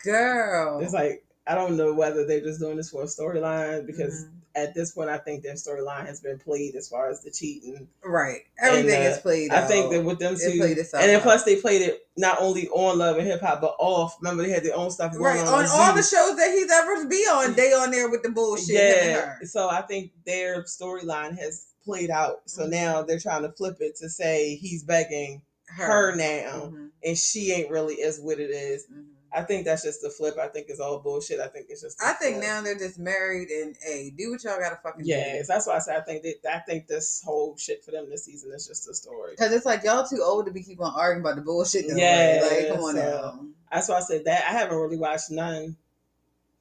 [0.03, 4.25] Girl, It's like I don't know whether they're just doing this for a storyline because
[4.25, 4.31] Mhm.
[4.59, 7.89] At this point I think their storyline has been played as far as the cheating
[8.05, 9.53] right, everything And, uh, is played.
[9.53, 12.69] I think that with them It two, and then plus they played it not only
[12.69, 14.17] on Love and Hip Hop, but off.
[14.21, 17.07] Remember they had their own stuff right on on all the shows that he's ever
[17.07, 18.75] be on, they on there with the bullshit.
[18.75, 22.43] Yeah, so I think their storyline has played out.
[22.47, 22.71] So Mhm.
[22.71, 27.53] now they're trying to flip it to say he's begging her, now, Mhm, and she
[27.53, 28.87] ain't really as what it is.
[28.87, 29.05] mhm.
[29.33, 30.39] I think that's just the flip.
[30.39, 31.41] I think it's all bullshit.
[31.41, 32.03] I think it's just.
[32.03, 32.49] I think flip.
[32.49, 35.09] now they're just married and hey, do what y'all gotta fucking do.
[35.09, 38.09] Yes, that's why I said I think that I think this whole shit for them
[38.09, 39.37] this season is just a story.
[39.37, 41.85] Cause it's like y'all too old to be keep on arguing about the bullshit.
[41.89, 43.47] Yeah, like come on so- now.
[43.71, 45.77] That's why I said that I haven't really watched none.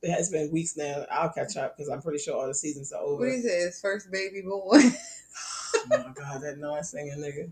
[0.01, 1.05] It has been weeks now.
[1.09, 3.25] I'll catch up because I'm pretty sure all the seasons are over.
[3.25, 3.61] What he say?
[3.61, 4.77] His first baby boy.
[5.75, 7.49] oh my god, that noise singing nigga.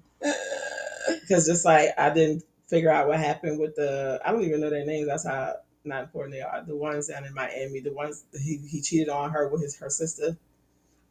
[1.21, 4.69] Because just like I didn't figure out what happened with the I don't even know
[4.69, 5.07] their names.
[5.07, 6.63] That's how not important they are.
[6.65, 9.89] The ones down in Miami, the ones he he cheated on her with his her
[9.89, 10.37] sister.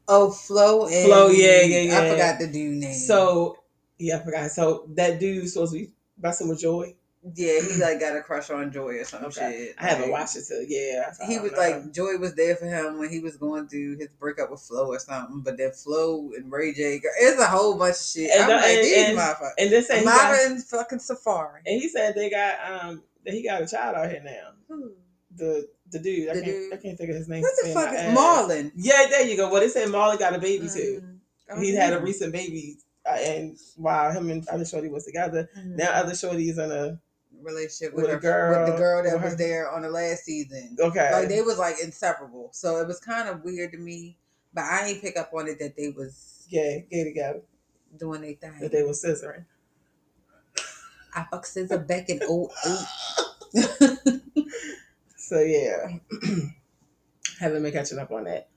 [0.09, 2.95] oh, Flo and Flo, yeah, yeah, I forgot the dude name.
[2.95, 3.59] So
[3.99, 4.51] yeah, I forgot.
[4.51, 6.95] So that dude was supposed to be messing with Joy.
[7.35, 9.67] Yeah, he like got a crush on Joy or some Okay.
[9.69, 9.75] shit.
[9.79, 11.11] I haven't Like, watched it till yeah.
[11.27, 11.59] He was know.
[11.59, 14.89] like Joy was there for him when he was going through his breakup with Flo
[14.89, 15.41] or something.
[15.41, 18.31] But then Flo and Ray J, it's a whole bunch of shit.
[18.31, 19.53] And I'm the- like and- these and- motherfuckers.
[19.59, 21.61] and this he got, and fucking Safaree.
[21.65, 24.77] and he said they got um that he got a child out here now.
[25.37, 26.73] The the dude, I can't dude.
[26.73, 27.43] I can't think of his name.
[27.43, 28.01] What the fuck is.
[28.17, 28.73] Marlon?
[28.77, 29.51] Yeah, there you go.
[29.51, 31.03] Well, they said Marlon got a baby too.
[31.03, 31.19] Mhm.
[31.51, 35.49] Oh, He's had a recent baby, uh, and while him and other shorty was together,
[35.59, 35.77] Mhm.
[35.77, 37.01] now other shorty's in a
[37.45, 39.91] relationship with with, a her, girl, with the girl that was her- there on the
[39.91, 40.77] last season.
[40.81, 41.11] okay.
[41.13, 42.49] Like they was like inseparable.
[42.53, 44.17] So it was kind of weird to me,
[44.53, 47.41] but I ain't pick up on it that they was yeah, gay together
[47.99, 48.59] doing their thing.
[48.61, 49.45] that they was scissoring.
[51.15, 52.51] I fuck Scissor back in 08.
[55.17, 55.89] So yeah,
[57.41, 58.49] haven't been catching up on that.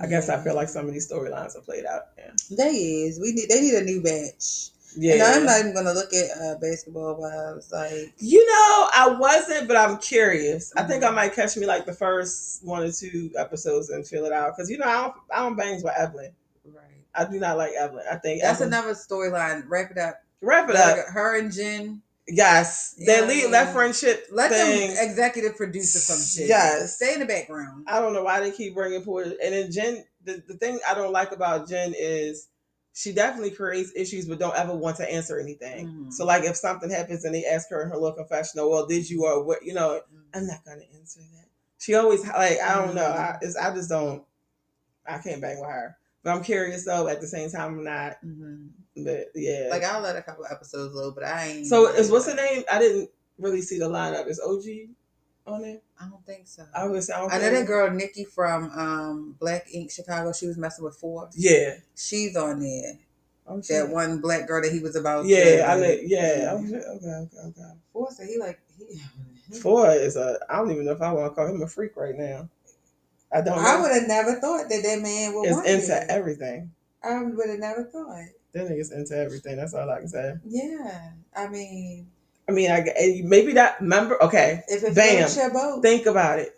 [0.00, 2.02] I guess I feel like some of these storylines are played out.
[2.16, 3.18] Yeah, They is.
[3.20, 4.70] We need they need a new batch.
[5.00, 5.14] Yeah.
[5.14, 9.68] And I'm not even gonna look at uh, basketball wives like You know, I wasn't,
[9.68, 10.72] but I'm curious.
[10.76, 11.14] I think I Mhm.
[11.14, 14.70] might catch me like the first one or two episodes and feel it out because
[14.70, 16.32] you know I don't I don't bangs with Evelyn.
[16.66, 16.82] right.
[17.14, 18.04] I do not like Evelyn.
[18.10, 19.64] I think That's Evelyn, another storyline.
[19.68, 20.20] Wrap it up.
[20.40, 21.06] wrap it up.
[21.08, 22.02] Her and Jen.
[22.30, 23.50] Yes, Yeah, that lead, yeah.
[23.52, 24.94] that friendship Let thing.
[24.94, 26.46] them executive produce or some shit.
[26.48, 26.96] Yes.
[26.96, 27.86] Stay in the background.
[27.88, 29.34] I don't know why they keep bringing forward.
[29.42, 32.48] And then Jen, the, the thing I don't like about Jen is
[32.98, 35.86] she definitely creates issues, but don't ever want to answer anything.
[35.86, 36.12] Mhm.
[36.12, 39.08] So like if something happens and they ask her in her little confessional, well, did
[39.08, 39.64] you or what?
[39.64, 40.00] You know,
[40.34, 41.46] I'm not gonna answer that.
[41.78, 43.06] She always like I don't know.
[43.06, 44.24] I it's, I just don't.
[45.06, 45.96] I can't bang with her.
[46.24, 47.06] But I'm curious though.
[47.06, 48.16] At the same time, I'm not.
[48.20, 49.68] hmm But yeah.
[49.70, 51.66] Like I'll let a couple episodes go, but I ain't.
[51.68, 52.64] so is what's the name?
[52.70, 54.26] I didn't really see the lineup.
[54.26, 54.64] Is OG
[55.48, 55.80] on there?
[56.00, 56.64] I don't think so.
[56.74, 57.10] I was.
[57.10, 60.32] I, I know that girl Nikki from um, Black Ink Chicago.
[60.32, 61.36] She was messing with Forbes.
[61.36, 61.76] Yeah.
[61.96, 62.98] She's on there.
[63.46, 65.24] I'm That one black girl that he was about.
[65.24, 65.96] Yeah, to, I know.
[66.02, 66.58] Yeah.
[66.58, 66.76] Okay.
[66.76, 67.06] Okay.
[67.06, 67.38] Okay.
[67.46, 67.72] okay.
[67.92, 69.00] Forbes said he like he.
[69.60, 70.38] Four is a.
[70.50, 72.48] I don't even know if I want to call him a freak right now.
[73.32, 73.58] I don't.
[73.58, 73.82] I know.
[73.82, 76.70] would have never thought that that man want into everything.
[77.02, 78.26] I would have never thought.
[78.52, 79.56] That nigga's into everything.
[79.56, 80.34] That's all I can say.
[80.44, 82.08] Yeah, I mean,
[82.48, 84.22] I mean, I maybe that member.
[84.22, 85.28] Okay, if it Bam.
[85.36, 86.54] your boat, think about it.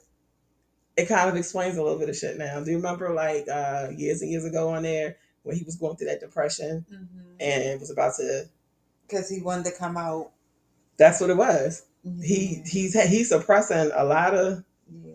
[0.96, 2.60] It kind of explains a little bit of shit now.
[2.62, 5.96] Do you remember like uh years and years ago on there when he was going
[5.96, 7.08] through that depression Mhm.
[7.40, 8.48] and was about to
[9.06, 10.30] because he wanted to come out.
[10.96, 11.82] That's what it was.
[12.22, 15.12] He he's he's suppressing a lot of yeah.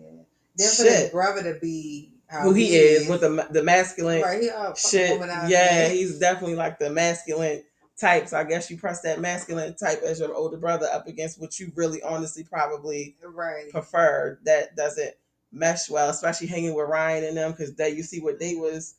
[0.56, 2.12] Then for his brother to be
[2.42, 5.20] who he, he is, is, with the the masculine right, he shit.
[5.48, 7.62] Yeah, he's definitely like the masculine
[7.98, 8.28] type.
[8.28, 11.58] So I guess you press that masculine type as your older brother up against what
[11.58, 13.70] you really honestly probably right.
[13.70, 14.38] prefer.
[14.44, 15.14] That doesn't
[15.52, 18.94] mesh well, especially hanging with Ryan and them because there you see what they was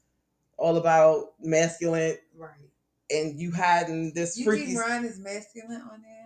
[0.58, 2.18] all about masculine.
[2.36, 2.52] Right.
[3.10, 4.68] And you hiding this you freaky.
[4.68, 6.18] think Ryan is masculine on there?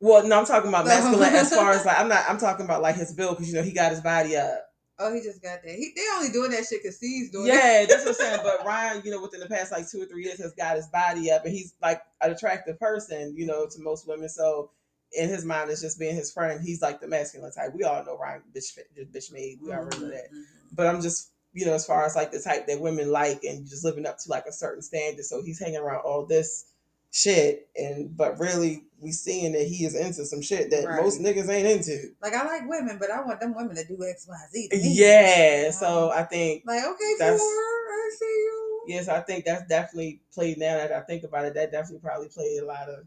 [0.00, 2.24] Well, no, I'm talking about masculine as far as like I'm not.
[2.28, 4.67] I'm talking about like his build because you know he got his body up.
[5.00, 5.74] Oh, he just got that.
[5.74, 7.46] He they only doing that shit because he's doing.
[7.46, 8.40] Yeah, that's what I'm saying.
[8.44, 10.88] But Ryan, you know, within the past like two or three years, has got his
[10.88, 14.28] body up, and he's like an attractive person, you know, to most women.
[14.28, 14.70] So
[15.12, 16.60] in his mind, it's just being his friend.
[16.64, 17.72] He's like the masculine type.
[17.74, 18.76] We all know Ryan bitch
[19.14, 19.58] bitch made.
[19.62, 20.32] We all know that.
[20.32, 20.42] Mm-hmm.
[20.72, 23.66] But I'm just you know, as far as like the type that women like, and
[23.66, 25.24] just living up to like a certain standard.
[25.24, 26.66] So he's hanging around all this
[27.10, 31.02] shit, and but really we seeing that he is into some shit that right.
[31.02, 32.10] most niggas ain't into.
[32.22, 34.68] Like I like women, but I want them women to do X, Y, Z.
[34.72, 38.82] Yeah, so I think like okay, that's, I see you.
[38.88, 40.58] Yes, I think that's definitely played.
[40.58, 43.04] Now that I think about it, that definitely probably played a lot of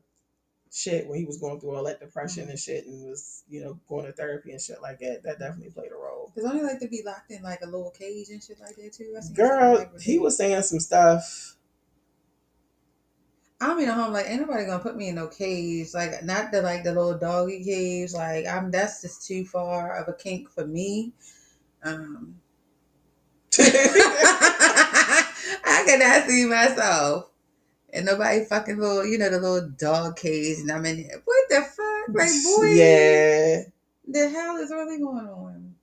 [0.74, 2.52] shit when he was going through all that depression mm-hmm.
[2.52, 5.24] and shit, and was you know going to therapy and shit like that.
[5.24, 6.32] That definitely played a role.
[6.34, 8.94] Cause only like to be locked in like a little cage and shit like that
[8.94, 9.14] too.
[9.34, 11.58] Girl, like he was saying some stuff
[13.62, 15.94] I'm in a home like ain't nobody gonna put me in no cage.
[15.94, 18.12] Like not the like the little doggy cage.
[18.12, 21.14] Like I'm that's just too far of a kink for me.
[21.84, 22.42] Um
[23.60, 25.24] I
[25.86, 27.26] cannot see myself.
[27.94, 31.22] And nobody fucking little, you know, the little dog cage, and I'm in here.
[31.26, 32.16] What the fuck?
[32.16, 33.64] Like, boy, yeah.
[34.08, 35.76] The hell is really going on?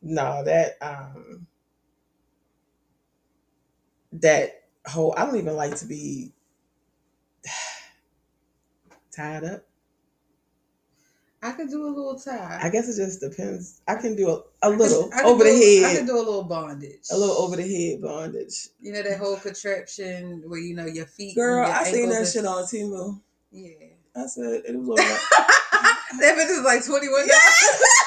[0.00, 1.46] No, that um,
[4.12, 5.12] that whole.
[5.16, 6.32] I don't even like to be
[9.16, 9.64] tied up?
[11.42, 12.60] I can do a little tie.
[12.62, 13.80] I guess it just depends.
[13.88, 15.90] I can do a, a little over the head.
[15.90, 17.06] I can do a little bondage.
[17.10, 18.68] A little over the head bondage.
[18.78, 21.34] You know that whole contraption where you know your feet.
[21.34, 23.20] Girl, your I seen that shit on Temu.
[23.50, 23.70] Yeah.
[24.14, 25.18] I said it was right.
[26.20, 27.26] that bitch is like twenty one.
[27.26, 27.30] said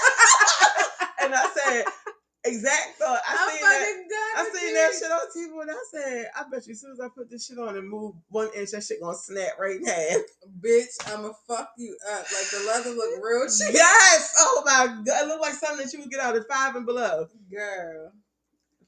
[2.45, 3.21] exact thought.
[3.27, 4.33] I I'm seen that.
[4.35, 6.99] I seen that shit on TV and I said, I bet you as soon as
[6.99, 9.91] I put this shit on and move one inch, that shit gonna snap right now.
[10.61, 12.19] Bitch, I'ma fuck you up.
[12.19, 13.73] Like the leather look real cheap.
[13.73, 14.33] Yes.
[14.39, 16.85] Oh my god, it look like something that you would get out of five and
[16.85, 17.27] below.
[17.51, 18.11] Girl,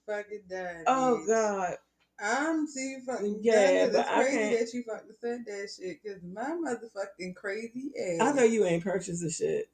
[0.05, 0.83] fucking done.
[0.87, 1.27] Oh bitch.
[1.27, 1.77] god.
[2.17, 4.59] I'm too fucking yeah, but it's crazy I can't.
[4.59, 8.21] that you fucking said that shit because my motherfucking crazy ass.
[8.21, 9.69] I know you ain't purchased the shit.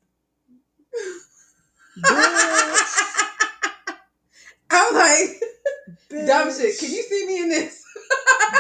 [4.72, 5.42] I'm like,
[6.10, 6.28] Bitch.
[6.28, 6.80] dumb shit.
[6.80, 7.84] Can you see me in this?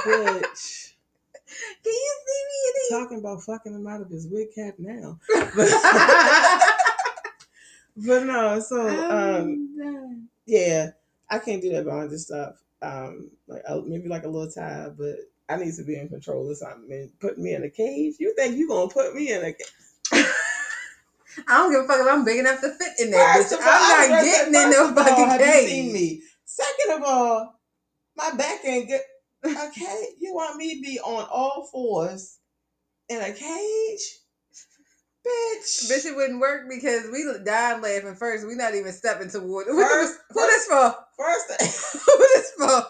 [0.05, 0.93] Bitch.
[1.83, 2.89] Can you see me in this?
[2.89, 5.19] Talking about fucking him out of his wig cap now.
[7.95, 10.91] But, but no, so um, yeah,
[11.29, 12.55] I can't do that behind this stuff.
[12.81, 15.17] Um, like uh, maybe like a little tie, but
[15.49, 16.91] I need to be in control of something.
[16.91, 18.15] And put me in a cage.
[18.17, 19.67] You think you gonna put me in a cage?
[21.47, 23.33] I don't give a fuck if I'm big enough to fit in there.
[23.35, 23.57] Bitch.
[23.61, 25.69] I'm not getting in no fucking all, cage.
[25.69, 26.21] seen me?
[26.45, 27.59] Second of all,
[28.15, 29.01] my back ain't good.
[29.43, 32.37] Okay, you want me to be on all fours
[33.09, 34.19] in a cage?
[35.25, 35.89] Bitch.
[35.89, 38.47] Bitch, it wouldn't work because we died laughing first.
[38.47, 40.95] We not even stepping toward first, who, who this for?
[41.17, 42.83] First who this for?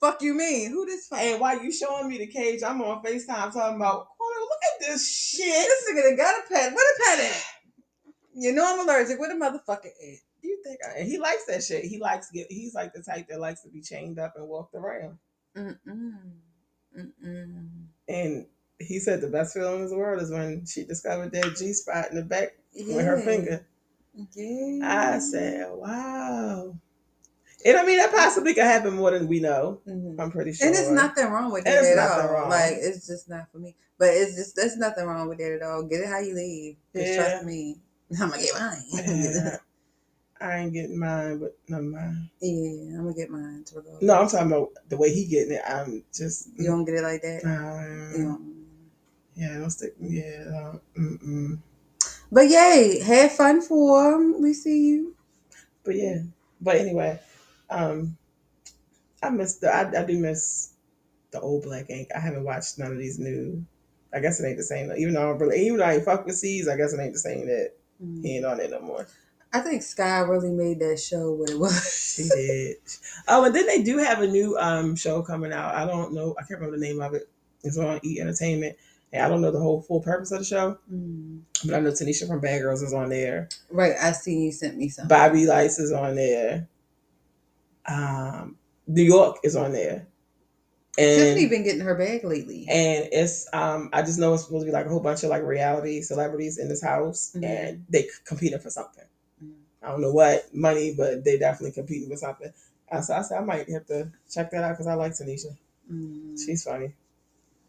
[0.00, 0.70] Fuck you mean?
[0.70, 1.16] Who this for?
[1.18, 5.08] And while you showing me the cage, I'm on FaceTime talking about, look at this
[5.08, 5.44] shit.
[5.46, 6.72] This nigga got a pet.
[6.72, 7.44] What a pet at?
[8.34, 9.18] You know I'm allergic.
[9.18, 10.22] What a motherfucker is.
[10.42, 11.02] You think I?
[11.02, 11.84] He likes that shit.
[11.84, 12.46] He likes get.
[12.50, 15.18] He's like the type that likes to be chained up and walked around.
[15.56, 16.16] Mm-mm.
[16.98, 17.68] Mm-mm.
[18.08, 18.46] And
[18.78, 22.10] he said the best feeling in the world is when she discovered that G spot
[22.10, 22.96] in the back yeah.
[22.96, 23.66] with her finger.
[24.34, 25.14] Yeah.
[25.14, 26.76] I said, wow.
[27.64, 29.80] And I mean, that possibly could happen more than we know.
[29.86, 30.20] Mm-hmm.
[30.20, 30.66] I'm pretty sure.
[30.66, 32.32] And there's nothing wrong with it at all.
[32.32, 32.50] Wrong.
[32.50, 33.76] Like it's just not for me.
[33.98, 35.84] But it's just there's nothing wrong with it at all.
[35.84, 36.76] Get it how you leave.
[36.92, 37.16] Yeah.
[37.16, 37.76] Trust me.
[38.20, 38.82] I'm gonna get mine.
[38.92, 39.56] Yeah.
[40.42, 42.28] I ain't getting mine, but never mind.
[42.40, 43.64] Yeah, I'm gonna get mine.
[43.66, 45.62] To no, I'm talking about the way he getting it.
[45.66, 46.48] I'm just.
[46.56, 47.44] You don't get it like that.
[47.44, 48.66] Um,
[49.36, 49.94] yeah, don't stick.
[50.00, 50.74] Yeah.
[50.98, 51.58] mm-mm.
[52.32, 55.14] But yay, have fun for we see you.
[55.84, 56.22] But yeah,
[56.60, 57.20] but anyway,
[57.70, 58.16] um,
[59.22, 59.72] I miss the.
[59.72, 60.72] I, I do miss
[61.30, 62.08] the old Black Ink.
[62.16, 63.64] I haven't watched none of these new.
[64.12, 64.90] I guess it ain't the same.
[64.96, 67.12] Even though I'm really, even though I ain't fuck with C's, I guess it ain't
[67.12, 68.22] the same that mm.
[68.22, 69.06] he ain't on it no more.
[69.54, 72.14] I think Sky really made that show what it was.
[72.16, 72.76] she did.
[73.28, 75.74] Oh, and then they do have a new um show coming out.
[75.74, 76.34] I don't know.
[76.38, 77.28] I can't remember the name of it.
[77.64, 78.76] It's on E Entertainment,
[79.12, 81.42] And I don't know the whole full purpose of the show, Mm.
[81.66, 83.48] but I know Tanisha from Bad Girls is on there.
[83.70, 85.06] Right, I seen you sent me some.
[85.06, 86.66] Bobby Lytes is on there.
[87.86, 90.06] Um, New York is on there.
[90.96, 92.66] Tiffany been getting her bag lately.
[92.68, 95.30] and it's um I just know it's supposed to be like a whole bunch of
[95.30, 97.44] like reality celebrities in this house Mhm.
[97.44, 99.04] and they competing for something.
[99.42, 99.52] Mhm.
[99.82, 102.52] I don't know what money, but they definitely competing for something.
[102.90, 105.56] Uh, so I said I might have to check that out because I like Tanisha.
[105.90, 106.38] Mm.
[106.38, 106.92] She's funny.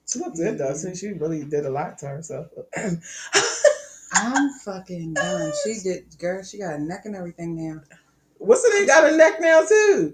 [0.06, 0.74] She looked good though.
[0.74, 1.00] Mhm.
[1.00, 2.48] She really did a lot to herself.
[4.16, 5.54] I'm fucking done.
[5.64, 6.44] She did, girl.
[6.44, 7.82] She got a neck and everything now.
[8.38, 8.86] What's the name?
[8.88, 10.14] Got a neck now too.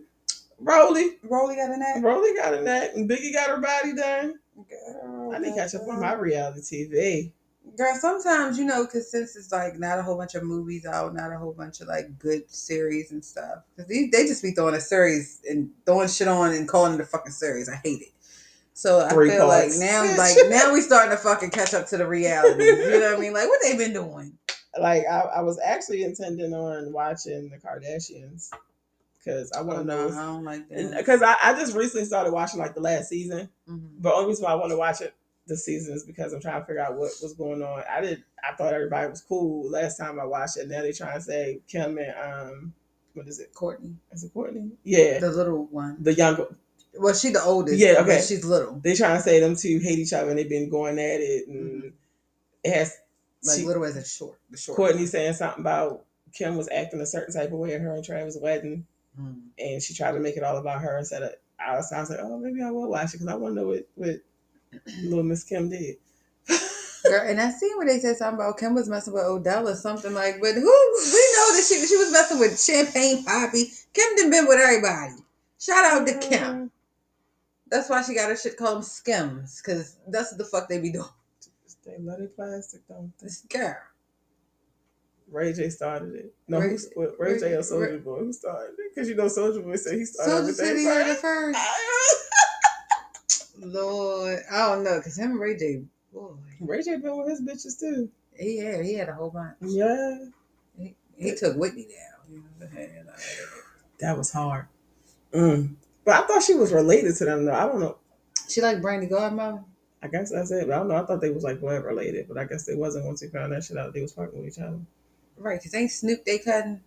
[0.59, 1.17] Rolly.
[1.23, 2.03] Rolly got a neck.
[2.03, 4.39] Rolly got a neck, and Biggie got her body done.
[4.69, 7.31] Girl, I need to catch up on my reality TV.
[7.77, 11.13] Girl, sometimes you know, because since it's like not a whole bunch of movies out,
[11.13, 13.63] not a whole bunch of like good series and stuff.
[13.75, 17.01] Because they, they just be throwing a series and throwing shit on and calling it
[17.01, 17.69] a fucking series.
[17.69, 18.09] I hate it.
[18.73, 19.79] So I Three feel parts.
[19.79, 22.63] like now, like now we starting to fucking catch up to the reality.
[22.63, 23.33] You know what I mean?
[23.33, 24.37] Like what they been doing?
[24.79, 28.49] Like I, I was actually intending on watching the Kardashians
[29.23, 30.15] because I want Oh to no, I know.
[30.15, 30.97] don't like that.
[30.97, 33.89] Because I, I just recently started watching like the last season, Mhm.
[33.99, 35.13] but only reason why I want to watch it
[35.47, 37.83] this season is because I'm trying to figure out what was going on.
[37.89, 40.67] I did I thought everybody was cool last time I watched it.
[40.69, 42.73] Now they're trying to say Kim and um
[43.13, 43.53] what is it?
[43.53, 44.71] Kourtney, Is it Kourtney?
[44.83, 45.97] Yeah, the little one.
[45.99, 46.47] the younger.
[46.97, 47.77] Well, she the oldest.
[47.79, 48.21] Yeah, okay.
[48.25, 50.97] she's little, They trying to say them two hate each other and they've been going
[50.99, 51.91] at it and Mhm.
[52.63, 52.95] it has.
[53.43, 54.37] like she- little as a short.
[54.51, 54.77] The short.
[54.77, 58.03] Kourtney saying something about Kim was acting a certain type of way at her and
[58.03, 58.85] Travis' wedding,
[59.17, 59.49] Mhm.
[59.57, 61.31] and she tried to make it all about her instead of.
[61.59, 63.61] I was, I was like, oh, maybe I will watch it because I want to
[63.61, 64.21] know what what
[65.03, 65.97] little Miss Kim did.
[67.05, 69.75] Girl, and I seen where they said something about Kim was messing with Odell or
[69.75, 73.85] something like, but who we know that she she was messing with Champagne Papi.
[73.93, 75.15] Kim done been with everybody.
[75.59, 76.71] Shout out to Kim.
[77.69, 80.91] That's why she got her shit called Skims, because that's what the fuck they be
[80.91, 81.05] doing.
[81.85, 83.27] They love their plastic, don't they?
[83.27, 83.77] This girl.
[85.31, 86.33] Ray J started it.
[86.47, 88.19] No, Ray- who, Ray, Ray- J or Soldier Ray- Boy?
[88.19, 88.91] Who started it?
[88.93, 91.59] Because you know Soulja Boy said he started Soldier everything City heard it first.
[93.59, 96.29] Lord, I don't know, cause him and Ray J, boy,
[96.61, 98.09] Ray J been with his bitches too.
[98.37, 99.55] he had he had a whole bunch.
[99.61, 100.17] Yeah,
[100.77, 102.31] He, he took Whitney down.
[102.31, 103.09] You know, and,
[103.99, 104.67] that was hard.
[105.33, 105.75] Mm.
[106.05, 107.53] But I thought she was related to them though.
[107.53, 107.97] I don't know.
[108.47, 109.61] She like Brandy Godmother.
[110.01, 110.67] I guess that's it.
[110.67, 110.95] But I don't know.
[110.95, 113.51] I thought they was like blood related, but I guess they wasn't once we found
[113.51, 113.93] that shit out.
[113.93, 114.79] They was fucking with each other.
[115.39, 116.81] Right, because ain't Snoop they cutting?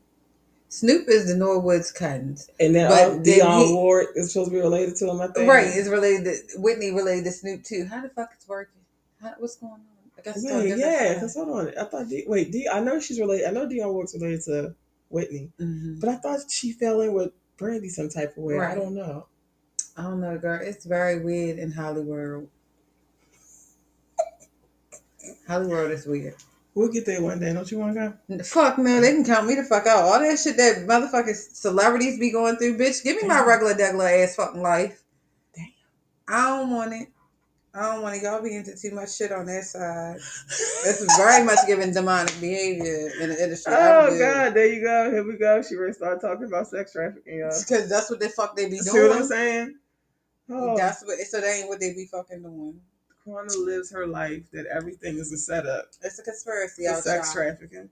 [0.68, 2.48] Snoop is the Norwoods cousins.
[2.61, 5.20] And then But Dion he- Ward is supposed to be related to him.
[5.20, 5.48] I think.
[5.50, 7.86] Right, it's related to Whitney related to Snoop too.
[7.86, 8.80] How the fuck it's working?
[9.20, 9.80] How, what's going on?
[10.18, 11.14] I guess different yeah.
[11.14, 12.09] Because hold on, I thought.
[12.09, 13.46] D, wait, D, I know she's related.
[13.48, 14.74] I know Dionne Warwick's related to
[15.09, 16.00] Whitney, Mhm.
[16.00, 18.59] but I thought she fell in with Brandy some type of way.
[18.59, 19.26] I don't know.
[19.96, 20.61] I don't know, girl.
[20.62, 22.48] It's very weird in Hollywood.
[25.46, 26.34] Hollywood is weird.
[26.75, 27.53] We'll get there one day.
[27.53, 28.45] Don't you want to go?
[28.45, 30.05] Fuck no, they can count me the fuck out.
[30.05, 33.05] All that shit that motherfucking celebrities be going through, bitch.
[33.05, 33.49] Give me my Damn.
[33.49, 35.03] regular degular ass fucking life.
[35.55, 35.66] Damn.
[36.29, 37.09] I don't want it.
[37.75, 38.23] I don't want it.
[38.23, 40.16] Y'all be into too much shit on that side.
[40.83, 43.73] This is very much giving demonic behavior in the industry.
[43.77, 45.12] Oh God, there you go.
[45.12, 45.62] Here we go.
[45.62, 47.57] She ready to start talking about sex trafficking, y'all.
[47.57, 48.83] Because that's what the fuck they be doing.
[48.83, 49.79] See what I'm saying?
[50.51, 51.18] Oh, That's what.
[51.20, 52.81] So that ain't what they be fucking doing.
[53.25, 57.89] Quanna lives her life that everything is a setup It's a conspiracy out sex trafficking.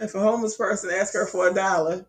[0.00, 2.06] If a homeless person asks her for a dollar,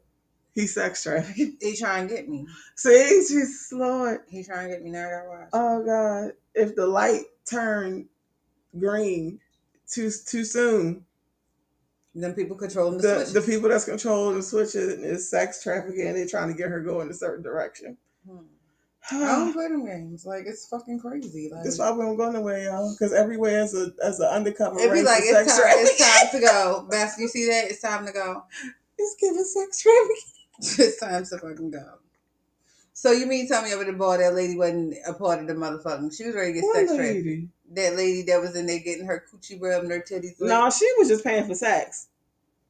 [0.53, 1.57] he's sex trafficking.
[1.59, 2.47] He trying to get me.
[2.75, 4.21] See, she's Lord.
[4.29, 4.91] He trying to get me.
[4.91, 5.49] Now I gotta watch.
[5.53, 6.33] Oh God!
[6.53, 8.05] If the light turned
[8.77, 9.39] green
[9.89, 11.05] too too soon,
[12.15, 13.45] then people controlling the, the switch.
[13.45, 16.13] the people that's controlling the switches is sex trafficking.
[16.13, 17.97] They're trying to get her going a certain direction.
[18.29, 18.45] Hmm.
[19.11, 20.25] I don't play them games.
[20.25, 21.49] Like it's fucking crazy.
[21.51, 22.93] Like That's why we don't go nowhere, y'all.
[22.93, 24.79] Because everywhere is a as an undercover.
[24.79, 26.87] It'd be like it's time, it's time to go.
[26.91, 27.65] Best you see that?
[27.65, 28.43] It's time to go.
[28.97, 30.15] It's giving sex trafficking.
[30.85, 31.99] it's time to fucking go.
[32.93, 35.53] So you mean tell me over the ball that lady wasn't a part of the
[35.53, 36.15] motherfucking?
[36.15, 37.47] She was ready to get What sex trafficked.
[37.71, 40.33] That lady that was in there getting her coochie rubbed and her titties.
[40.41, 42.07] No, she was just paying for sex.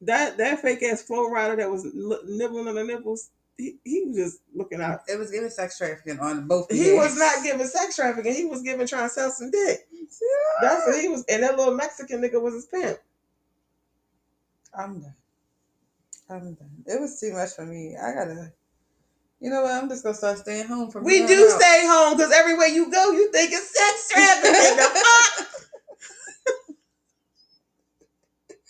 [0.02, 3.30] That that fake ass flow rider that was li- nibbling on the nipples.
[3.60, 5.00] He, he was just looking out.
[5.06, 6.70] It was giving sex trafficking on both.
[6.70, 6.98] He ends.
[6.98, 8.34] was not giving sex trafficking.
[8.34, 9.86] He was giving trying to sell some dick.
[10.62, 11.24] That's what he was.
[11.28, 12.98] And that little Mexican nigga was his pimp.
[14.76, 15.14] I'm done.
[16.30, 16.70] I'm done.
[16.86, 17.96] It was too much for me.
[17.96, 18.52] I gotta.
[19.40, 19.72] You know what?
[19.72, 21.04] I'm just gonna start staying home from.
[21.04, 21.60] We do out.
[21.60, 24.76] stay home because everywhere you go, you think it's sex trafficking.
[24.76, 25.46] the fuck?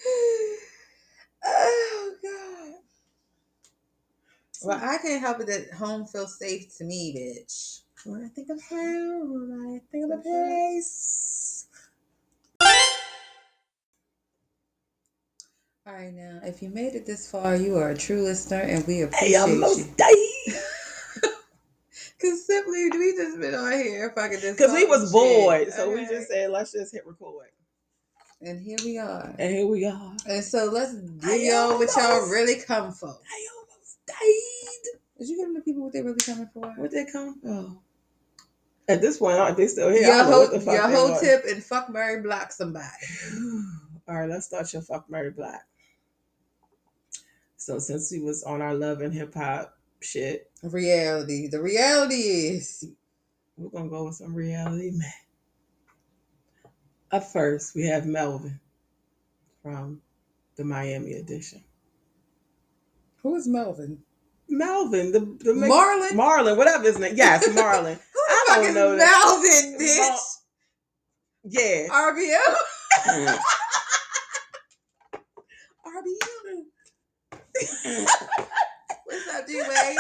[4.63, 7.81] Well, I can't help it that home feels safe to me, bitch.
[8.05, 11.67] When I think of home, I think of a place.
[15.87, 18.87] All right, now, if you made it this far, you are a true listener, and
[18.87, 19.55] we appreciate hey,
[20.47, 20.55] you.
[22.21, 24.59] Cause simply we just been on here fucking this.
[24.59, 26.03] Cause we was bored, so okay.
[26.03, 27.49] we just said let's just hit record.
[28.43, 29.35] And here we are.
[29.39, 30.17] And here we are.
[30.27, 33.09] And so let's deal with y'all really come for.
[33.09, 34.50] I almost died.
[35.21, 36.67] Did you give them the people what they really coming for?
[36.79, 37.79] Where'd they come from?
[38.89, 40.01] At this point, aren't they still here?
[40.03, 42.87] Your whole, the your whole tip and fuck marry block somebody.
[44.09, 45.67] All right, let's start your fuck marry Black.
[47.59, 51.49] So since we was on our love and hip hop shit, Reality.
[51.49, 52.89] The reality is
[53.59, 55.13] we're gonna go with some reality man.
[57.13, 58.59] Up first, we have Melvin
[59.63, 60.01] from
[60.57, 61.63] the Miami edition.
[63.23, 64.03] who is Melvin?
[64.51, 66.11] Melvin, the the Marlon.
[66.13, 67.15] Marlon, whatever his name.
[67.17, 67.95] Yes, Marlon.
[67.95, 69.25] Who the I fuck don't is know that.
[69.25, 70.19] Melvin, bitch?
[71.45, 71.89] yeah.
[71.91, 72.57] RBO.
[75.87, 76.65] RBO.
[79.07, 79.97] What's up, Wade?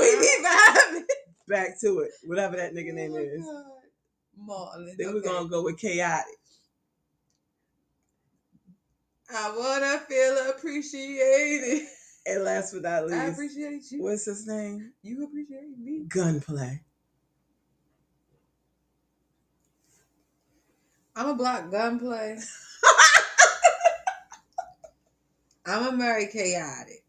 [0.00, 1.04] we be vibing.
[1.48, 2.10] Back to it.
[2.24, 3.44] Whatever that nigga name Oh is.
[3.44, 3.64] God.
[4.48, 4.96] Marlon.
[4.98, 6.26] Then we're gonna go with chaotic.
[9.34, 11.88] I wanna feel appreciated.
[12.24, 14.02] And last but not I least, appreciate you.
[14.02, 14.92] what's his name?
[15.02, 16.04] You appreciate me.
[16.08, 16.80] Gunplay.
[21.16, 22.38] I'm a block gunplay.
[25.66, 27.02] I'm a marry chaotic.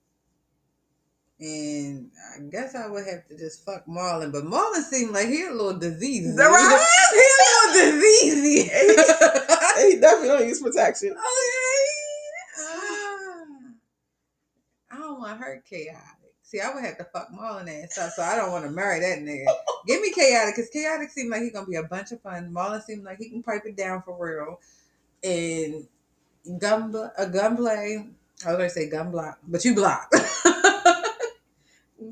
[1.40, 5.46] And I guess I would have to just fuck Marlon, but Marlon seemed like he
[5.46, 6.38] a little diseased.
[6.38, 6.86] Right?
[7.14, 8.44] he a little diseased.
[9.80, 11.10] he definitely don't use protection.
[11.12, 11.20] okay.
[12.60, 12.94] Ah.
[15.24, 16.34] I don't want her chaotic.
[16.42, 19.00] See, I would have to fuck Marlon ass up, so I don't want to marry
[19.00, 19.46] that nigga.
[19.88, 22.54] Give me chaotic, because chaotic seems like he gonna be a bunch of fun.
[22.54, 24.60] Marlon seems like he can pipe it down for real.
[25.24, 25.88] And
[26.60, 28.06] gun a gunplay.
[28.46, 30.12] I was gonna say gun block, but you block.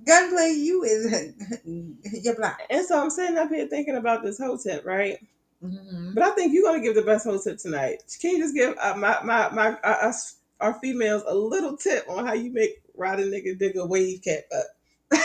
[0.06, 1.34] gunplay, you is
[1.66, 2.62] you block.
[2.70, 5.18] And so I'm sitting up here thinking about this whole tip, right?
[5.64, 6.14] Mm-hmm.
[6.14, 8.02] But I think you're gonna give the best whole tip tonight.
[8.20, 12.06] Can you just give uh, my my my uh, us our females a little tip
[12.10, 14.66] on how you make ride a nigga dig a wave cap up?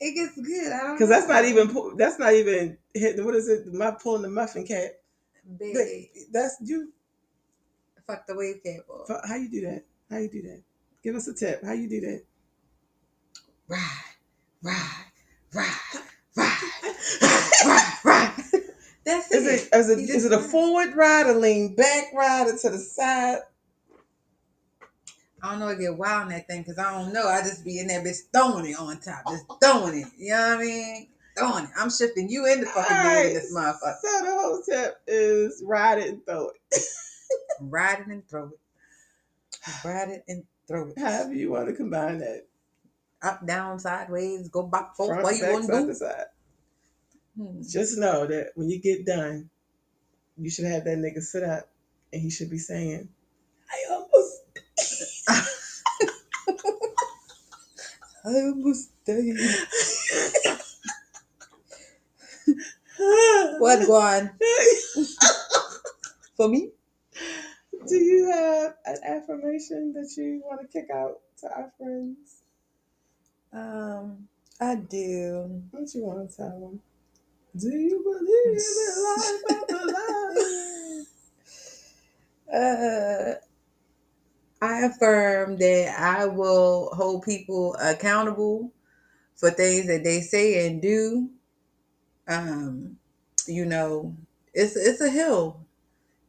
[0.00, 0.72] it gets good.
[0.72, 3.24] I don't Because that's not even that's not even hitting.
[3.24, 3.72] What is it?
[3.72, 4.92] My pulling the muffin cap.
[6.32, 6.92] That's you.
[8.06, 9.10] Fuck the wave cap off.
[9.28, 9.84] How you do that?
[10.10, 10.62] How you do that?
[11.02, 11.64] Give us a tip.
[11.64, 12.22] How you do that?
[13.68, 13.80] Ride,
[14.62, 15.04] ride,
[15.52, 15.74] ride,
[16.36, 16.58] ride,
[17.64, 18.34] ride, ride.
[19.04, 19.68] That's Is it.
[19.72, 22.78] it is it is it a forward ride, a lean back ride, or to the
[22.78, 23.38] side?
[25.46, 25.68] I don't know.
[25.68, 27.28] I get wild on that thing because I don't know.
[27.28, 30.08] I just be in that bitch throwing it on top, just throwing it.
[30.18, 31.08] You know what I mean?
[31.38, 31.70] Throwing it.
[31.78, 33.96] I'm shifting you in the fucking Alright, in this motherfucker.
[34.02, 36.56] So the whole tip is ride it and throw it.
[37.60, 39.86] Ride it and throw it.
[39.86, 40.98] Ride it and throw it.
[40.98, 42.46] However you want to combine that.
[43.22, 45.22] Up, down, sideways, go back, forth.
[45.22, 45.94] What you want to do?
[45.94, 46.26] side.
[47.36, 47.62] Hmm.
[47.62, 49.48] Just know that when you get done,
[50.36, 51.68] you should have that nigga sit up
[52.12, 53.08] and he should be saying,
[53.70, 54.36] I almost
[58.26, 59.36] I almost died.
[63.58, 64.30] What, Guan?
[66.36, 66.70] For me?
[67.88, 72.42] Do you have an affirmation that you want to kick out to our friends?
[73.52, 74.28] Um,
[74.60, 75.62] I do.
[75.70, 76.80] What do you want to tell them?
[77.56, 79.86] Do you believe in life after
[82.52, 82.52] life?
[82.52, 83.34] Uh,
[84.60, 88.72] I affirm that I will hold people accountable
[89.36, 91.30] for things that they say and do.
[92.28, 92.98] Um,
[93.46, 94.16] you know,
[94.54, 95.60] it's it's a hill.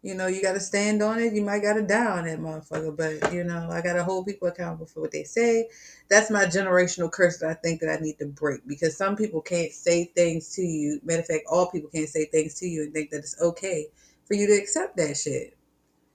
[0.04, 1.34] You know, you got to stand on it.
[1.34, 4.28] You might got to die on that motherfucker, but you know, I got to hold
[4.28, 5.70] people accountable for what they say.
[6.10, 9.42] That's my generational curse that I think that I need to break because some people
[9.42, 11.02] can't say things to you.
[11.04, 13.88] Matter of fact, all people can't say things to you and think that it's okay
[14.28, 15.57] for you to accept that shit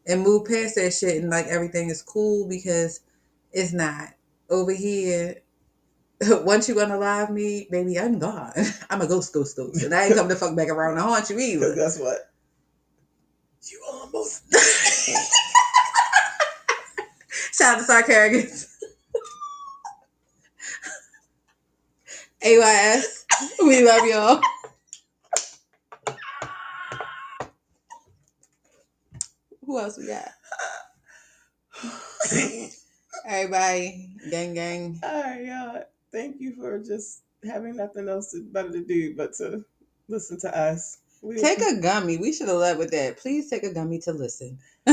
[0.07, 3.01] and move past that shit and like everything is cool because
[3.53, 4.09] it's not
[4.51, 5.37] over here.
[6.23, 8.53] Once you unalive me, baby, I'm gone.
[8.91, 11.31] I'm a ghost, ghost, ghost, and I ain't come to fuck back around to haunt
[11.31, 11.75] you either.
[11.75, 12.31] guess what?
[13.71, 14.43] You almost.
[17.53, 18.69] Shout out to Star Carragans.
[22.45, 23.25] AYS,
[23.65, 24.41] we love y'all.
[29.73, 30.29] Who else we got?
[33.27, 35.01] Everybody, gang, gang.
[35.03, 35.83] All right, y'all.
[36.12, 39.64] Thank you for just having nothing else to, better to do but to
[40.09, 40.99] listen to us.
[41.23, 42.18] We- Take a gummy.
[42.18, 43.16] We should have led with that.
[43.16, 44.59] Please take a gummy to listen.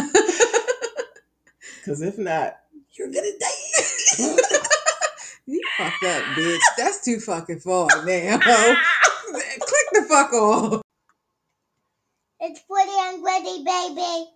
[1.76, 2.56] Because if not,
[2.94, 4.38] you're gonna die.
[5.46, 6.60] You fucked up, bitch.
[6.78, 8.38] That's too fucking far now.
[9.34, 10.82] Click the fuck off.
[12.40, 14.30] It's pretty and gritty, baby.